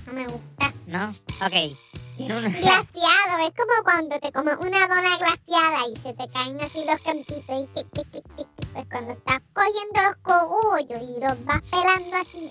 no 0.06 0.12
me 0.12 0.26
gusta. 0.26 0.72
¿No? 0.86 1.08
Ok. 1.44 1.76
Glaciado, 2.18 3.46
es 3.46 3.54
como 3.54 3.82
cuando 3.84 4.18
te 4.18 4.32
comes 4.32 4.56
una 4.58 4.88
dona 4.88 5.18
glaciada 5.18 5.86
y 5.88 5.96
se 6.00 6.14
te 6.14 6.28
caen 6.28 6.60
así 6.60 6.82
los 6.86 7.00
cantitos 7.02 7.62
y 7.62 7.66
tic, 7.74 7.90
tic, 7.92 8.10
tic, 8.10 8.24
tic, 8.36 8.48
tic. 8.56 8.68
Pues 8.72 8.86
cuando 8.90 9.12
estás 9.12 9.42
cogiendo 9.52 10.02
los 10.02 10.16
cogollos 10.22 11.02
y 11.02 11.20
los 11.20 11.44
vas 11.44 11.62
pelando 11.70 12.16
así, 12.16 12.50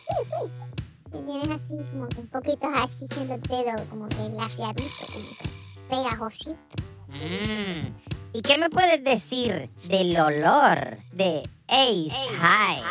y 1.07 1.25
tienes 1.25 1.49
así 1.49 1.83
como 1.91 2.07
que 2.09 2.19
un 2.19 2.27
poquito 2.27 2.67
así 2.75 3.05
en 3.17 3.27
los 3.27 3.41
dedos, 3.41 3.81
como 3.89 4.07
que 4.07 4.29
glaciadito, 4.29 5.05
como 5.11 5.29
que 5.29 5.49
pegajosito. 5.89 6.59
Mm. 7.07 7.95
¿Y 8.33 8.41
qué 8.41 8.57
me 8.57 8.69
puedes 8.69 9.03
decir 9.03 9.69
del 9.87 10.19
olor 10.19 10.97
de 11.11 11.49
Ace 11.67 12.29
High? 12.37 12.83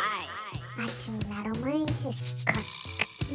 Macho, 0.75 1.11
el 1.21 1.31
aroma 1.31 1.85
es 2.09 2.17
skunk 2.41 2.74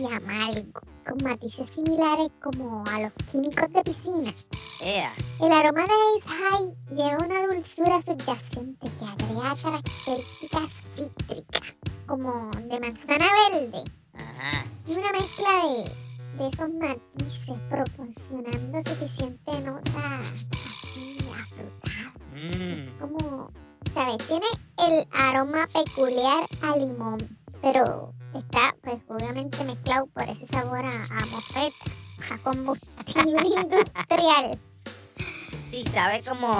y 0.00 0.06
amargo, 0.06 0.80
con 1.06 1.22
matices 1.22 1.68
similares 1.68 2.30
como 2.42 2.82
a 2.90 3.02
los 3.02 3.12
químicos 3.30 3.70
de 3.70 3.82
piscina. 3.82 4.34
Ea. 4.80 5.12
El 5.38 5.52
aroma 5.52 5.82
de 5.82 5.92
Ace 5.92 6.26
High 6.26 6.96
lleva 6.96 7.18
una 7.22 7.46
dulzura 7.46 8.00
subyacente 8.00 8.90
que 8.98 9.04
agrega 9.04 9.54
características 9.62 10.70
cítricas, 10.96 11.74
como 12.06 12.50
de 12.50 12.80
manzana 12.80 13.26
verde, 13.50 13.84
Ajá. 14.14 14.64
y 14.86 14.92
una 14.92 15.12
mezcla 15.12 15.48
de, 15.66 16.38
de 16.38 16.48
esos 16.48 16.70
matices 16.70 17.60
proporcionando 17.68 18.78
suficiente 18.80 19.60
nota 19.60 20.18
así 20.18 21.18
afrutada. 21.38 22.14
Mm. 22.34 22.98
Como, 22.98 23.50
¿sabes? 23.92 24.16
Tiene 24.26 24.46
el 24.78 25.06
aroma 25.12 25.68
peculiar 25.74 26.46
a 26.62 26.76
limón, 26.76 27.38
pero 27.60 28.14
está, 28.38 28.74
pues, 28.82 28.98
obviamente 29.08 29.62
mezclado 29.64 30.06
por 30.06 30.22
ese 30.28 30.46
sabor 30.46 30.84
a, 30.84 30.94
a 31.04 31.26
mofeta, 31.26 31.84
a 32.32 32.38
combustible 32.38 33.42
industrial. 33.62 34.58
Sí, 35.70 35.84
sabe 35.92 36.22
como, 36.22 36.52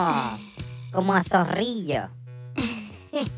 como 0.92 1.12
a 1.14 1.22
zorrillo. 1.22 2.08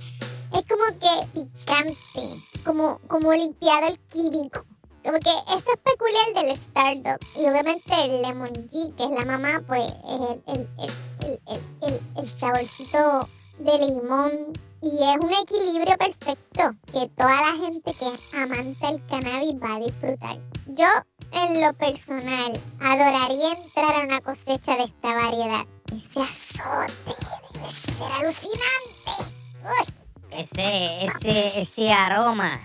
Es 0.55 0.67
como 0.67 0.85
que 1.01 1.27
picante, 1.33 2.43
como, 2.63 2.99
como 3.09 3.33
limpiador 3.33 3.99
químico. 4.13 4.67
Como 5.03 5.19
que 5.19 5.31
eso 5.31 5.73
es 5.73 5.81
peculiar 5.83 6.35
del 6.45 6.57
Stardog. 6.59 7.19
Y 7.37 7.49
obviamente 7.49 8.05
el 8.05 8.21
Lemon 8.21 8.53
G, 8.69 8.95
que 8.95 9.05
es 9.05 9.11
la 9.11 9.25
mamá, 9.25 9.63
pues 9.67 9.83
es 9.89 10.21
el, 10.47 10.69
el, 10.79 11.41
el- 11.81 12.03
el 12.19 12.29
saborcito 12.39 13.29
de 13.65 13.79
limón. 13.79 14.53
Y 14.83 14.89
es 14.89 15.17
un 15.21 15.33
equilibrio 15.33 15.97
perfecto 15.97 16.73
que 16.93 17.09
toda 17.17 17.41
la 17.41 17.57
gente 17.57 17.93
que 17.95 18.09
es 18.09 18.35
amante 18.35 18.85
del 18.87 19.07
cannabis 19.07 19.55
va 19.63 19.77
a 19.77 19.81
disfrutar. 19.81 20.39
Yo, 20.67 20.87
en 21.31 21.61
lo 21.61 21.73
personal, 21.75 22.61
adoraría 22.81 23.53
entrar 23.53 23.95
a 23.95 24.05
una 24.05 24.21
cosecha 24.21 24.77
de 24.77 24.85
esta 24.85 25.15
variedad. 25.15 25.65
Ese 25.95 26.21
azote 26.21 27.15
debe 27.53 27.71
ser 27.71 28.13
alucinante. 28.13 29.37
Uy. 29.63 29.95
Ese, 30.33 31.05
ese, 31.05 31.61
ese 31.61 31.93
aroma 31.93 32.61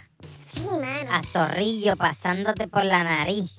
Sí, 0.56 0.64
mano. 0.80 1.12
a 1.12 1.22
zorrillo 1.22 1.96
pasándote 1.98 2.68
por 2.68 2.84
la 2.84 3.04
nariz. 3.04 3.57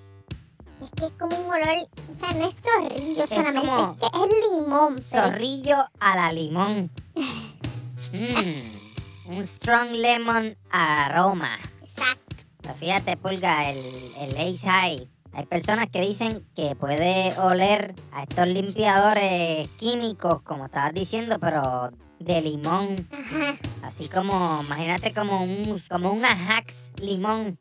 Es 0.83 0.91
que 0.93 1.07
es 1.07 1.13
como 1.19 1.37
un 1.37 1.47
olor. 1.47 1.89
O 2.15 2.19
sea, 2.21 2.33
no 2.35 2.49
es 2.49 2.55
zorrillo 2.63 3.23
Es 3.25 3.29
solamente. 3.31 3.61
como- 3.61 3.91
Es, 3.93 3.99
que 3.99 4.07
es 4.07 4.53
limón. 4.61 4.97
pero- 5.11 5.25
Zorrillo 5.25 5.77
a 6.01 6.17
la 6.17 6.33
limón. 6.33 6.91
Mm, 8.13 9.33
un 9.37 9.45
strong 9.47 9.91
lemon 9.91 10.57
aroma. 10.71 11.59
Exacto. 11.83 12.37
Pero 12.63 12.75
fíjate, 12.75 13.17
Pulga, 13.17 13.71
el, 13.71 13.79
el 14.21 14.37
Ace 14.37 14.67
High. 14.69 15.09
Hay 15.33 15.47
personas 15.47 15.89
que 15.91 16.01
dicen 16.01 16.47
que 16.55 16.75
puede 16.77 17.37
oler 17.39 17.95
a 18.13 18.23
estos 18.23 18.47
limpiadores 18.47 19.69
químicos, 19.79 20.43
como 20.43 20.67
estabas 20.67 20.95
diciendo, 20.95 21.39
pero 21.41 21.91
de 22.21 22.41
limón. 22.43 23.07
Ajá. 23.13 23.57
Así 23.83 24.09
como, 24.09 24.61
imagínate 24.65 25.13
como 25.15 25.43
un, 25.43 25.83
como 25.89 26.13
un 26.13 26.25
Ajax 26.25 26.93
limón 27.01 27.59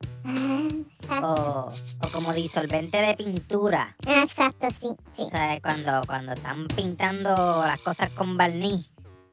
o, 1.09 1.69
o 2.01 2.07
como 2.11 2.33
disolvente 2.33 2.97
de 2.97 3.15
pintura. 3.15 3.95
Exacto, 4.05 4.69
sí. 4.71 4.89
sí. 5.13 5.23
O 5.23 5.29
sea, 5.29 5.59
cuando, 5.61 6.01
cuando 6.05 6.33
están 6.33 6.67
pintando 6.67 7.29
las 7.65 7.79
cosas 7.81 8.09
con 8.11 8.37
barniz, 8.37 8.89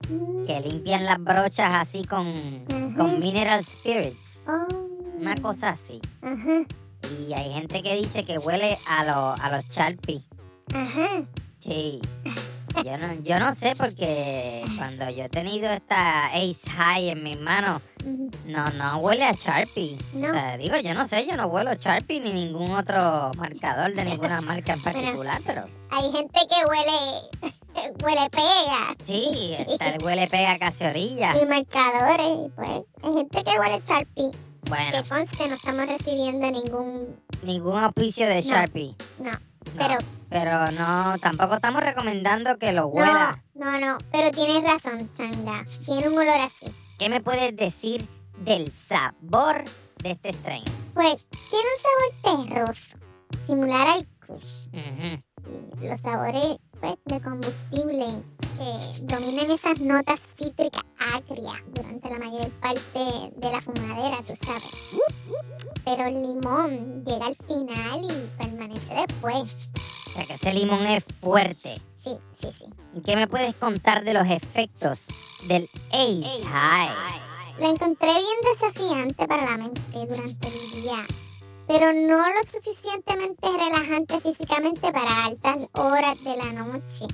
Mm, 0.06 0.44
que 0.44 0.60
limpian 0.60 1.06
las 1.06 1.18
brochas 1.18 1.72
así 1.72 2.04
con, 2.04 2.66
con 2.94 3.18
mineral 3.20 3.64
spirits. 3.64 4.40
oh, 4.46 4.66
Una 5.18 5.34
cosa 5.36 5.70
así. 5.70 5.98
Ajá. 6.20 6.66
Y 7.26 7.32
hay 7.32 7.50
gente 7.54 7.82
que 7.82 7.96
dice 7.96 8.22
que 8.26 8.36
huele 8.36 8.76
a, 8.86 9.04
lo- 9.06 9.32
a 9.42 9.56
los 9.56 9.64
Sharpie. 9.70 10.22
Ajá. 10.74 11.22
Sí. 11.60 12.02
Yo 12.82 12.98
no, 12.98 13.14
yo 13.22 13.38
no 13.38 13.54
sé 13.54 13.74
porque 13.76 14.64
cuando 14.76 15.08
yo 15.10 15.24
he 15.24 15.28
tenido 15.28 15.70
esta 15.70 16.26
Ace 16.34 16.68
High 16.70 17.10
en 17.10 17.22
mis 17.22 17.38
manos, 17.38 17.80
no, 18.46 18.68
no 18.70 18.98
huele 18.98 19.24
a 19.24 19.32
Sharpie. 19.32 19.98
No. 20.14 20.28
O 20.28 20.32
sea, 20.32 20.56
digo, 20.56 20.76
yo 20.78 20.92
no 20.94 21.06
sé, 21.06 21.26
yo 21.26 21.36
no 21.36 21.46
huelo 21.46 21.74
Sharpie 21.74 22.20
ni 22.20 22.32
ningún 22.32 22.72
otro 22.72 23.30
marcador 23.36 23.94
de 23.94 24.04
ninguna 24.04 24.40
marca 24.42 24.74
en 24.74 24.82
particular, 24.82 25.40
pero 25.46 25.66
Hay 25.90 26.10
gente 26.12 26.40
que 26.48 26.66
huele. 26.66 27.52
huele 28.04 28.30
pega. 28.30 28.94
sí, 29.02 29.54
está 29.68 29.88
el 29.90 30.02
huele 30.02 30.26
pega 30.28 30.58
casi 30.58 30.84
orilla. 30.84 31.34
Y 31.40 31.46
marcadores. 31.46 32.50
Pues 32.56 32.68
hay 33.02 33.12
gente 33.14 33.44
que 33.44 33.58
huele 33.58 33.82
Sharpie. 33.86 34.30
Bueno, 34.68 35.02
Que 35.02 35.08
conste, 35.08 35.48
no 35.48 35.54
estamos 35.56 35.86
recibiendo 35.86 36.50
ningún. 36.50 37.16
ningún 37.42 37.78
auspicio 37.78 38.26
de 38.26 38.36
No. 38.36 38.40
Sharpie. 38.42 38.94
No. 39.18 39.30
No, 39.30 39.38
Pero. 39.76 39.98
Pero 40.34 40.68
no, 40.72 41.16
tampoco 41.18 41.54
estamos 41.54 41.80
recomendando 41.80 42.58
que 42.58 42.72
lo 42.72 42.88
huela. 42.88 43.40
No, 43.54 43.70
no, 43.70 43.78
no. 43.78 43.98
Pero 44.10 44.32
tienes 44.32 44.64
razón, 44.64 45.08
Changa. 45.12 45.64
Tiene 45.86 46.08
un 46.08 46.14
olor 46.14 46.40
así. 46.40 46.74
¿Qué 46.98 47.08
me 47.08 47.20
puedes 47.20 47.54
decir 47.54 48.08
del 48.40 48.72
sabor 48.72 49.62
de 50.02 50.10
este 50.10 50.32
strain? 50.32 50.64
Pues 50.92 51.24
tiene 51.28 51.64
un 51.70 52.26
sabor 52.26 52.48
terroso, 52.48 52.98
similar 53.46 53.86
al 53.86 54.08
Kush. 54.26 54.66
Ujú. 54.72 55.80
Y 55.80 55.88
los 55.88 56.00
sabores 56.00 56.56
pues, 56.80 56.96
de 57.04 57.20
combustible 57.20 58.06
que 58.58 59.02
dominan 59.02 59.52
esas 59.52 59.78
notas 59.78 60.20
cítricas 60.36 60.82
agrias 60.98 61.62
durante 61.68 62.10
la 62.10 62.18
mayor 62.18 62.50
parte 62.60 63.30
de 63.36 63.52
la 63.52 63.60
fumadera, 63.60 64.16
tú 64.26 64.34
sabes. 64.34 64.98
Pero 65.84 66.06
el 66.06 66.14
limón 66.14 67.04
llega 67.04 67.26
al 67.26 67.36
final 67.46 68.02
y 68.02 68.26
permanece 68.36 68.94
después. 68.94 69.54
O 70.14 70.16
sea 70.16 70.26
que 70.26 70.34
ese 70.34 70.54
limón 70.54 70.86
es 70.86 71.02
fuerte. 71.20 71.82
Sí, 71.96 72.16
sí, 72.38 72.48
sí. 72.56 72.66
¿Y 72.94 73.00
qué 73.00 73.16
me 73.16 73.26
puedes 73.26 73.52
contar 73.56 74.04
de 74.04 74.14
los 74.14 74.28
efectos 74.28 75.08
del 75.48 75.68
Ace 75.90 76.44
High? 76.46 76.90
La 77.58 77.68
encontré 77.68 78.12
bien 78.12 78.38
desafiante 78.52 79.26
para 79.26 79.44
la 79.44 79.56
mente 79.56 79.82
durante 79.92 80.46
el 80.46 80.82
día, 80.82 81.04
pero 81.66 81.92
no 81.92 82.28
lo 82.28 82.44
suficientemente 82.48 83.48
relajante 83.48 84.20
físicamente 84.20 84.92
para 84.92 85.24
altas 85.24 85.58
horas 85.72 86.22
de 86.22 86.36
la 86.36 86.52
noche. 86.52 87.06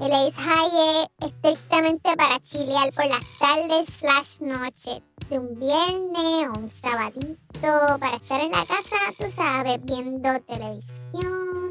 El 0.00 0.12
Ace 0.12 0.32
High 0.36 1.08
es 1.20 1.28
estrictamente 1.28 2.16
para 2.16 2.40
chilear 2.40 2.92
por 2.92 3.06
las 3.06 3.24
tardes 3.38 3.86
slash 3.86 4.40
noche 4.40 5.00
de 5.30 5.38
un 5.38 5.58
viernes 5.60 6.48
o 6.48 6.58
un 6.58 6.68
sabadito 6.68 7.38
para 7.62 8.16
estar 8.16 8.40
en 8.40 8.50
la 8.50 8.66
casa, 8.66 8.96
tú 9.16 9.30
sabes, 9.30 9.78
viendo 9.84 10.40
televisión, 10.40 11.65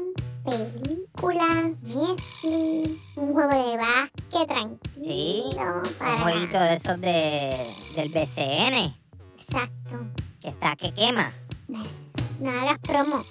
películas, 0.46 1.64
Netflix, 1.82 3.16
un 3.16 3.32
juego 3.32 3.52
de 3.52 3.76
básquet 3.76 4.46
tranquilo. 4.46 4.80
Sí, 4.92 5.42
para... 5.98 6.14
Un 6.14 6.22
jueguito 6.22 6.58
de 6.58 6.74
esos 6.74 7.00
de, 7.00 7.56
del 7.96 8.08
BCN, 8.08 8.96
Exacto. 9.38 10.06
que 10.40 10.48
está 10.48 10.76
que 10.76 10.94
quema. 10.94 11.32
No 12.38 12.50
hagas 12.50 12.78
promo. 12.80 13.24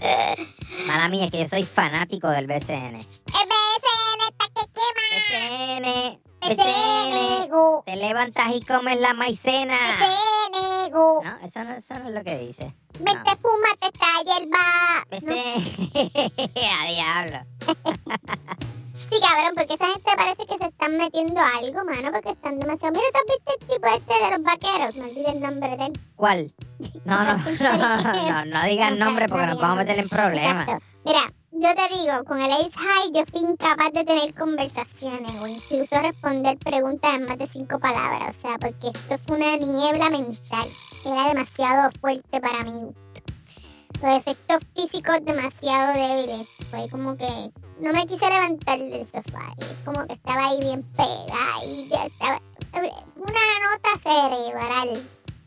Mala 0.88 1.08
mía, 1.08 1.26
es 1.26 1.30
que 1.30 1.38
yo 1.38 1.48
soy 1.48 1.62
fanático 1.62 2.28
del 2.28 2.48
BCN. 2.48 2.96
El 2.96 3.02
BSN 3.02 4.20
está 4.28 4.46
que 4.52 4.62
BCN, 4.74 5.82
quema. 5.82 6.10
BCN, 6.10 6.25
Te 7.84 7.96
levantas 7.96 8.54
y 8.54 8.60
comes 8.62 9.00
la 9.00 9.14
maicena. 9.14 9.76
BSN, 9.76 10.92
gu. 10.92 11.22
No, 11.24 11.36
eso 11.42 11.64
no, 11.64 11.74
eso 11.74 11.94
no 11.98 12.08
es 12.08 12.14
lo 12.14 12.24
que 12.24 12.38
dice. 12.38 12.74
No. 13.00 13.12
Vete, 13.12 13.36
fúmate 13.36 13.86
esta 13.92 14.06
hierba. 14.24 14.58
No. 15.10 15.16
BCN, 15.16 16.52
a 16.56 16.86
diablo. 16.86 17.38
Sí, 18.94 19.20
cabrón, 19.20 19.52
porque 19.54 19.74
esa 19.74 19.86
gente 19.86 20.10
parece 20.16 20.46
que 20.46 20.58
se 20.58 20.64
están 20.64 20.96
metiendo 20.96 21.40
algo, 21.40 21.84
mano, 21.84 22.10
porque 22.12 22.30
están 22.30 22.58
demasiado... 22.58 22.94
Mira, 22.94 23.06
¿tú 23.12 23.18
has 23.18 23.36
visto 23.36 23.52
el 23.52 23.66
tipo 23.68 23.86
este 23.88 24.24
de 24.24 24.30
los 24.30 24.42
vaqueros? 24.42 24.96
No 24.96 25.04
olvides 25.04 25.34
el 25.34 25.40
nombre 25.40 25.76
de 25.76 25.84
él. 25.84 26.00
¿Cuál? 26.16 26.54
No, 27.04 27.24
no, 27.24 27.36
no, 27.36 27.76
no, 27.76 28.02
no, 28.02 28.30
no, 28.30 28.44
no 28.46 28.64
digas 28.64 28.96
nombre 28.96 29.28
porque 29.28 29.46
nos 29.46 29.60
vamos 29.60 29.78
a 29.78 29.84
meter 29.84 29.98
en 29.98 30.08
problemas. 30.08 30.66
Exacto. 30.66 30.84
Mira, 31.04 31.32
yo 31.58 31.74
te 31.74 31.94
digo, 31.94 32.24
con 32.24 32.40
el 32.40 32.52
Ace 32.52 32.70
High 32.76 33.12
yo 33.14 33.24
fui 33.30 33.40
incapaz 33.40 33.92
de 33.92 34.04
tener 34.04 34.34
conversaciones 34.34 35.40
o 35.40 35.46
incluso 35.46 36.00
responder 36.02 36.58
preguntas 36.58 37.14
en 37.14 37.26
más 37.26 37.38
de 37.38 37.46
cinco 37.46 37.78
palabras. 37.78 38.36
O 38.36 38.40
sea, 38.40 38.58
porque 38.58 38.88
esto 38.88 39.16
fue 39.26 39.36
una 39.36 39.56
niebla 39.56 40.10
mental. 40.10 40.68
Era 41.04 41.28
demasiado 41.28 41.90
fuerte 42.00 42.40
para 42.40 42.62
mí. 42.64 42.82
Los 44.02 44.16
efectos 44.18 44.58
físicos 44.74 45.24
demasiado 45.24 45.94
débiles. 45.94 46.46
Fue 46.70 46.88
como 46.90 47.16
que 47.16 47.50
no 47.80 47.92
me 47.92 48.04
quise 48.06 48.26
levantar 48.26 48.78
del 48.78 49.04
sofá. 49.04 49.48
Y 49.56 49.84
como 49.84 50.06
que 50.06 50.14
estaba 50.14 50.48
ahí 50.48 50.60
bien 50.60 50.82
pegada 50.94 51.64
y 51.64 51.88
ya 51.88 52.04
estaba... 52.04 52.40
Una 53.16 53.40
nota 53.64 53.98
cerebral. 54.02 55.02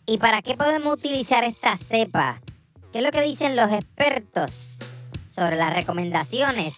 ¿Y 0.07 0.17
para 0.17 0.41
qué 0.41 0.57
podemos 0.57 0.93
utilizar 0.93 1.43
esta 1.43 1.77
cepa? 1.77 2.41
¿Qué 2.91 2.97
es 2.97 3.03
lo 3.03 3.11
que 3.11 3.21
dicen 3.21 3.55
los 3.55 3.71
expertos 3.71 4.79
sobre 5.39 5.55
las 5.55 5.73
recomendaciones 5.73 6.75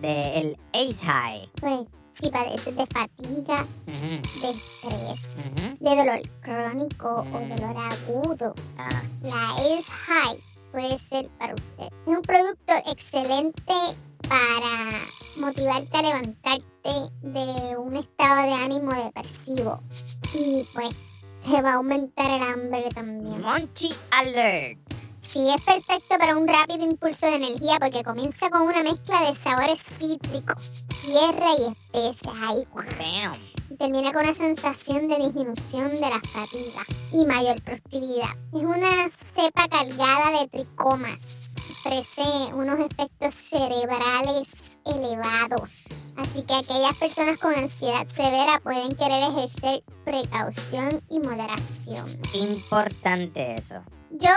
del 0.00 0.56
Ace 0.72 1.04
High? 1.04 1.50
Pues 1.60 1.80
si 2.20 2.30
padeces 2.30 2.76
de 2.76 2.86
fatiga, 2.86 3.66
Ujú, 3.88 4.06
de 4.40 4.50
estrés, 4.50 5.26
ujú. 5.38 5.76
de 5.80 5.96
dolor 5.96 6.20
crónico 6.40 7.08
o 7.08 7.40
Mm. 7.40 7.48
dolor 7.56 7.76
agudo, 7.90 8.54
Ah, 8.78 9.02
la 9.22 9.50
Ace 9.56 9.90
High 10.06 10.38
puede 10.70 10.98
ser 10.98 11.28
para 11.38 11.54
usted. 11.54 11.86
Es 11.86 11.90
un 12.06 12.22
producto 12.22 12.72
excelente 12.86 13.74
para 14.28 14.90
motivarte 15.38 15.96
a 15.96 16.02
levantarte 16.02 17.12
de 17.22 17.76
un 17.76 17.96
estado 17.96 18.42
de 18.46 18.54
ánimo 18.54 18.92
depresivo. 18.94 19.80
Y 20.34 20.64
pues 20.72 20.90
te 21.44 21.60
va 21.60 21.72
a 21.72 21.74
aumentar 21.74 22.30
el 22.30 22.42
hambre 22.42 22.88
también. 22.94 23.40
Monchi 23.40 23.92
Alert. 24.10 24.78
Sí, 25.22 25.48
es 25.48 25.62
perfecto 25.62 26.18
para 26.18 26.36
un 26.36 26.46
rápido 26.46 26.84
impulso 26.84 27.26
de 27.26 27.36
energía 27.36 27.78
porque 27.80 28.02
comienza 28.02 28.50
con 28.50 28.62
una 28.62 28.82
mezcla 28.82 29.30
de 29.30 29.36
sabores 29.36 29.80
cítricos, 29.98 30.84
tierra 31.04 31.52
y 31.58 31.72
especias. 31.72 32.34
Ahí 32.42 32.66
Bam. 32.74 33.40
y 33.70 33.76
termina 33.76 34.12
con 34.12 34.24
una 34.24 34.34
sensación 34.34 35.08
de 35.08 35.16
disminución 35.16 35.92
de 35.92 36.00
la 36.00 36.20
fatiga 36.20 36.82
y 37.12 37.24
mayor 37.24 37.62
productividad. 37.62 38.28
Es 38.52 38.62
una 38.62 39.10
cepa 39.34 39.68
cargada 39.68 40.40
de 40.40 40.48
tricomas. 40.48 41.20
Ofrece 41.56 42.54
unos 42.54 42.78
efectos 42.80 43.34
cerebrales 43.34 44.78
elevados. 44.84 45.86
Así 46.16 46.42
que 46.42 46.54
aquellas 46.54 46.96
personas 46.96 47.38
con 47.38 47.54
ansiedad 47.54 48.06
severa 48.08 48.60
pueden 48.62 48.94
querer 48.96 49.30
ejercer 49.30 49.82
precaución 50.04 51.02
y 51.08 51.20
moderación. 51.20 52.06
Importante 52.34 53.56
eso. 53.56 53.82
Yo 54.10 54.30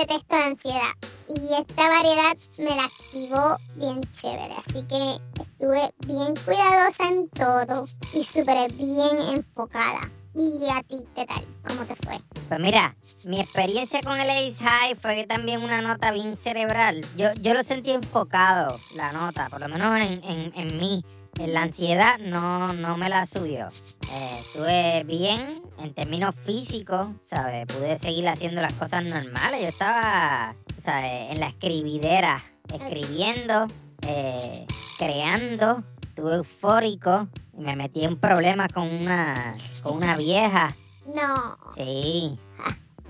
detesto 0.00 0.36
la 0.36 0.46
ansiedad 0.46 0.92
y 1.28 1.54
esta 1.54 1.88
variedad 1.88 2.36
me 2.58 2.76
la 2.76 2.84
activó 2.84 3.56
bien 3.76 4.00
chévere. 4.12 4.54
Así 4.54 4.82
que 4.82 5.16
estuve 5.40 5.94
bien 6.06 6.34
cuidadosa 6.44 7.08
en 7.08 7.28
todo 7.30 7.86
y 8.12 8.24
súper 8.24 8.72
bien 8.72 9.18
enfocada. 9.32 10.10
¿Y 10.36 10.68
a 10.68 10.82
ti 10.82 11.06
qué 11.14 11.24
tal? 11.26 11.46
¿Cómo 11.66 11.84
te 11.86 11.94
fue? 11.94 12.18
Pues 12.48 12.60
mira, 12.60 12.96
mi 13.24 13.40
experiencia 13.40 14.02
con 14.02 14.18
el 14.18 14.28
Ace 14.28 14.64
High 14.64 14.96
fue 14.96 15.24
también 15.26 15.62
una 15.62 15.80
nota 15.80 16.10
bien 16.10 16.36
cerebral. 16.36 17.06
Yo, 17.16 17.32
yo 17.34 17.54
lo 17.54 17.62
sentí 17.62 17.92
enfocado, 17.92 18.76
la 18.96 19.12
nota, 19.12 19.48
por 19.48 19.60
lo 19.60 19.68
menos 19.68 19.96
en, 20.00 20.24
en, 20.24 20.52
en 20.56 20.76
mí. 20.76 21.04
En 21.38 21.52
la 21.52 21.62
ansiedad 21.62 22.18
no, 22.18 22.72
no 22.72 22.96
me 22.96 23.08
la 23.08 23.26
subió. 23.26 23.68
Eh, 24.12 24.36
estuve 24.38 25.04
bien 25.04 25.62
en 25.78 25.92
términos 25.92 26.34
físicos, 26.46 27.08
¿sabes? 27.22 27.66
Pude 27.66 27.98
seguir 27.98 28.28
haciendo 28.28 28.62
las 28.62 28.72
cosas 28.74 29.04
normales. 29.04 29.60
Yo 29.60 29.68
estaba, 29.68 30.54
¿sabes? 30.78 31.32
En 31.32 31.40
la 31.40 31.48
escribidera, 31.48 32.42
escribiendo, 32.72 33.66
eh, 34.02 34.66
creando. 34.98 35.82
Estuve 36.02 36.36
eufórico 36.36 37.26
y 37.58 37.62
me 37.62 37.74
metí 37.74 38.04
en 38.04 38.16
problemas 38.16 38.72
con 38.72 38.88
una, 38.88 39.56
con 39.82 39.96
una 39.96 40.16
vieja. 40.16 40.76
No. 41.12 41.58
Sí, 41.74 42.38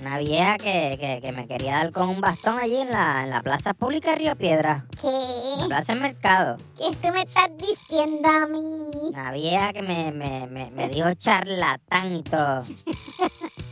una 0.06 0.18
vieja 0.18 0.58
que, 0.58 0.98
que, 1.00 1.20
que 1.22 1.32
me 1.32 1.46
quería 1.46 1.76
dar 1.78 1.92
con 1.92 2.08
un 2.10 2.20
bastón 2.20 2.58
allí 2.58 2.76
en 2.76 2.90
la, 2.90 3.24
en 3.24 3.30
la 3.30 3.40
plaza 3.42 3.72
pública 3.74 4.10
de 4.10 4.16
Río 4.16 4.36
Piedra, 4.36 4.84
en 5.02 5.10
la 5.12 5.62
¿Qué? 5.62 5.66
plaza 5.68 5.92
del 5.94 6.02
mercado. 6.02 6.58
¿Qué 6.76 6.90
tú 7.00 7.08
me 7.12 7.22
estás 7.22 7.50
diciendo 7.56 8.28
a 8.28 8.46
mí? 8.46 9.10
Una 9.12 9.32
vieja 9.32 9.72
que 9.72 9.82
me, 9.82 10.12
me, 10.12 10.46
me, 10.46 10.70
me 10.70 10.88
dijo 10.88 11.12
charlatán 11.14 12.16
y 12.16 12.22
todo. 12.22 12.64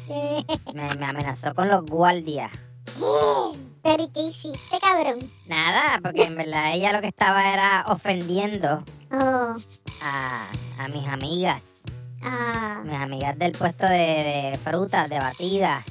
Me, 0.09 0.95
me 0.97 1.07
amenazó 1.07 1.55
con 1.55 1.69
los 1.69 1.87
guardias. 1.87 2.51
¿Qué? 2.99 3.59
¿Pero 3.83 4.03
y 4.05 4.09
qué 4.09 4.21
hiciste, 4.25 4.79
cabrón? 4.81 5.31
Nada, 5.47 6.01
porque 6.03 6.25
en 6.25 6.37
verdad 6.37 6.75
ella 6.75 6.93
lo 6.93 7.01
que 7.01 7.09
estaba 7.09 7.53
era 7.53 7.85
ofendiendo 7.89 8.85
Oh, 9.11 9.55
a, 10.03 10.47
a 10.79 10.89
mis 10.89 11.07
amigas. 11.09 11.85
ah, 12.23 12.81
Mis 12.85 12.95
amigas 12.95 13.39
del 13.39 13.53
puesto 13.53 13.87
de, 13.87 14.51
de 14.53 14.59
frutas, 14.63 15.09
de 15.09 15.19
batidas. 15.19 15.85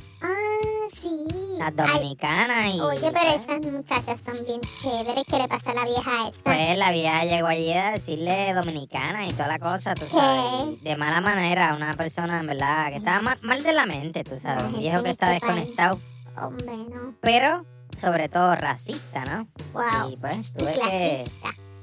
Las 1.61 1.75
dominicanas 1.75 2.73
y... 2.73 2.79
Oye, 2.81 3.11
pero 3.11 3.29
esas 3.29 3.61
muchachas 3.61 4.19
son 4.25 4.45
bien 4.45 4.61
chéveres. 4.61 5.23
¿Qué 5.27 5.37
le 5.37 5.47
pasa 5.47 5.71
a 5.71 5.73
la 5.75 5.85
vieja 5.85 6.27
esta? 6.27 6.41
Pues 6.43 6.77
la 6.77 6.91
vieja 6.91 7.23
llegó 7.25 7.47
allí 7.47 7.71
a 7.73 7.91
decirle 7.91 8.53
dominicana 8.53 9.27
y 9.27 9.33
toda 9.33 9.47
la 9.47 9.59
cosa, 9.59 9.93
tú 9.95 10.05
sabes. 10.05 10.81
De 10.83 10.95
mala 10.95 11.21
manera, 11.21 11.75
una 11.75 11.95
persona 11.95 12.39
en 12.39 12.47
verdad 12.47 12.89
que 12.89 12.97
estaba 12.97 13.21
mal, 13.21 13.37
mal 13.41 13.63
de 13.63 13.73
la 13.73 13.85
mente, 13.85 14.23
tú 14.23 14.37
sabes. 14.37 14.63
Un 14.63 14.79
viejo 14.79 15.03
que 15.03 15.11
está 15.11 15.33
este 15.35 15.47
país. 15.47 15.59
desconectado, 15.59 15.99
Hombre, 16.37 16.77
no. 16.89 17.15
pero 17.21 17.65
sobre 17.97 18.29
todo 18.29 18.55
racista, 18.55 19.25
¿no? 19.25 19.47
Wow. 19.73 20.11
Y 20.11 20.17
pues 20.17 20.49
Y 20.49 20.51
tuve 20.53 20.73
que. 20.73 21.31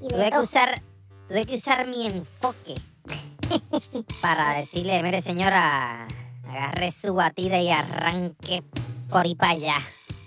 Y 0.01 0.09
tuve 0.09 0.31
que 0.31 0.38
usar, 0.38 0.83
tuve 1.29 1.47
que 1.47 1.55
usar 1.57 1.87
mi 1.87 2.07
enfoque 2.07 2.75
para 4.21 4.55
decirle, 4.55 5.03
mire 5.03 5.23
señora, 5.23 6.07
agarre 6.49 6.93
su 6.93 7.14
batida 7.14 7.59
y 7.61 7.71
arranque 7.71 8.62
por 9.11 9.23
ahí 9.25 9.35
para 9.35 9.53
allá. 9.53 9.77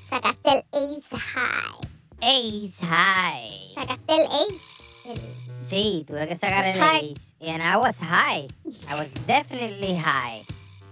Sacaste 0.09 0.49
el 0.73 0.97
Ace 0.97 1.17
High. 1.17 1.87
Ace 2.21 2.85
High. 2.85 3.71
Sacaste 3.75 4.13
el 4.13 4.25
Ace. 4.25 5.09
El- 5.09 5.41
Sí, 5.63 6.03
tuve 6.07 6.27
que 6.27 6.35
sacar 6.35 6.65
el 6.65 6.77
High. 6.79 7.11
Ace. 7.15 7.35
And 7.39 7.61
I 7.61 7.77
was 7.77 7.99
high. 7.99 8.47
I 8.89 8.95
was 8.95 9.13
definitely 9.27 9.95
high. 9.95 10.43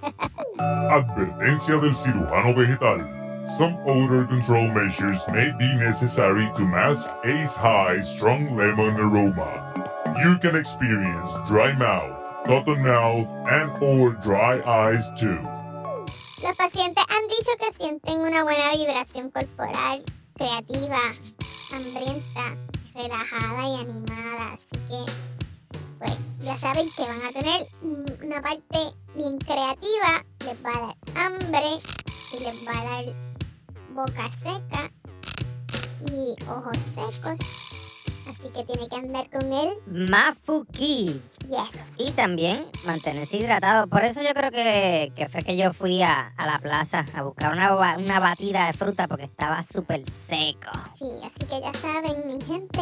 Advertencia 0.60 1.80
del 1.82 1.94
cirujano 1.94 2.54
vegetal. 2.56 3.02
Some 3.48 3.76
odor 3.88 4.26
control 4.28 4.68
measures 4.68 5.28
may 5.30 5.52
be 5.58 5.74
necessary 5.76 6.50
to 6.56 6.64
mask 6.66 7.10
Ace 7.26 7.58
High 7.58 8.00
strong 8.02 8.56
lemon 8.56 8.96
aroma. 9.00 9.90
You 10.24 10.38
can 10.38 10.56
experience 10.56 11.32
dry 11.48 11.74
mouth, 11.74 12.46
cotton 12.46 12.84
mouth, 12.84 13.28
and 13.50 13.72
or 13.82 14.12
dry 14.22 14.62
eyes 14.66 15.12
too. 15.18 15.40
Los 16.42 16.56
pacientes 16.56 17.04
han 17.10 17.28
dicho 17.28 17.52
que 17.60 17.78
sienten 17.78 18.20
una 18.22 18.44
buena 18.44 18.72
vibración 18.72 19.30
corporal, 19.30 20.06
creativa, 20.36 21.00
hambrienta, 21.74 22.56
relajada 22.96 23.68
y 23.68 23.82
animada. 23.82 24.54
Así 24.54 24.78
que 24.88 25.12
pues 25.98 26.18
ya 26.40 26.58
saben 26.58 26.90
que 26.92 27.02
van 27.02 27.26
a 27.26 27.32
tener 27.34 27.68
una 28.24 28.42
parte 28.42 28.96
bien 29.16 29.38
creativa, 29.40 30.24
les 30.46 30.64
va 30.64 30.70
a 30.70 30.82
dar 30.82 30.96
hambre 31.16 31.82
y 32.32 32.40
les 32.42 32.66
va 32.66 32.80
a 32.80 32.86
dar 32.86 33.16
boca 33.94 34.30
seca 34.30 34.92
y 36.10 36.42
ojos 36.50 36.78
secos. 36.78 37.40
Así 38.30 38.50
que 38.56 38.64
tiene 38.64 38.88
que 38.88 38.96
andar 38.96 39.30
con 39.30 39.52
él. 39.52 39.78
Mafu 39.88 40.66
Kid. 40.72 41.18
Yes. 41.50 41.72
Y 41.98 42.12
también 42.12 42.66
mantenerse 42.86 43.38
hidratado. 43.38 43.88
Por 43.88 44.04
eso 44.04 44.22
yo 44.22 44.34
creo 44.36 44.52
que, 44.52 45.12
que 45.16 45.28
fue 45.30 45.44
que 45.44 45.58
yo 45.58 45.74
fui 45.74 46.02
a, 46.04 46.28
a 46.38 46.46
la 46.46 46.60
plaza 46.60 47.06
a 47.16 47.24
buscar 47.24 47.52
una, 47.54 47.76
una 47.98 48.20
batida 48.20 48.68
de 48.68 48.74
fruta 48.74 49.08
porque 49.08 49.26
estaba 49.26 49.64
súper 49.64 50.04
seco. 50.10 50.70
Sí, 50.96 51.06
así 51.24 51.46
que 51.48 51.60
ya 51.60 51.74
saben, 51.74 52.28
mi 52.28 52.42
gente, 52.46 52.80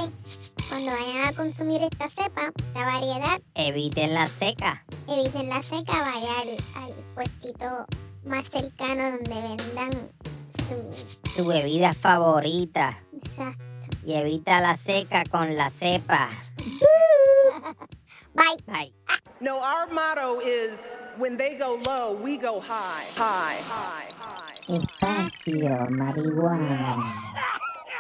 cuando 0.70 0.92
vayan 0.92 1.28
a 1.28 1.34
consumir 1.34 1.82
esta 1.84 2.10
cepa, 2.10 2.52
esta 2.58 2.86
variedad, 2.86 3.40
Eviten 3.56 4.14
la 4.14 4.28
seca. 4.28 4.84
eviten 5.08 5.48
la 5.50 5.64
seca, 5.64 5.94
vaya 5.94 6.42
al, 6.42 6.84
al 6.84 6.94
puestito 7.16 7.86
más 8.26 8.46
cercano 8.50 9.12
donde 9.12 9.42
vendan 9.42 10.10
su... 10.50 10.76
Su 11.30 11.46
bebida 11.48 11.94
favorita. 11.94 12.98
Exacto. 13.14 13.64
Y 14.06 14.14
evita 14.14 14.60
la 14.60 14.76
seca 14.76 15.24
con 15.30 15.56
la 15.56 15.70
cepa. 15.70 16.28
Bye. 18.38 18.56
Bye. 18.68 18.92
No, 19.42 19.60
our 19.60 19.88
motto 19.88 20.40
is 20.40 20.80
when 21.18 21.38
they 21.38 21.56
go 21.58 21.82
low, 21.86 22.14
we 22.14 22.38
go 22.38 22.60
high. 22.60 23.06
High, 23.16 23.58
high, 23.66 24.10
high. 24.16 24.78
Espacio 24.78 25.88
marihuana. 25.90 27.04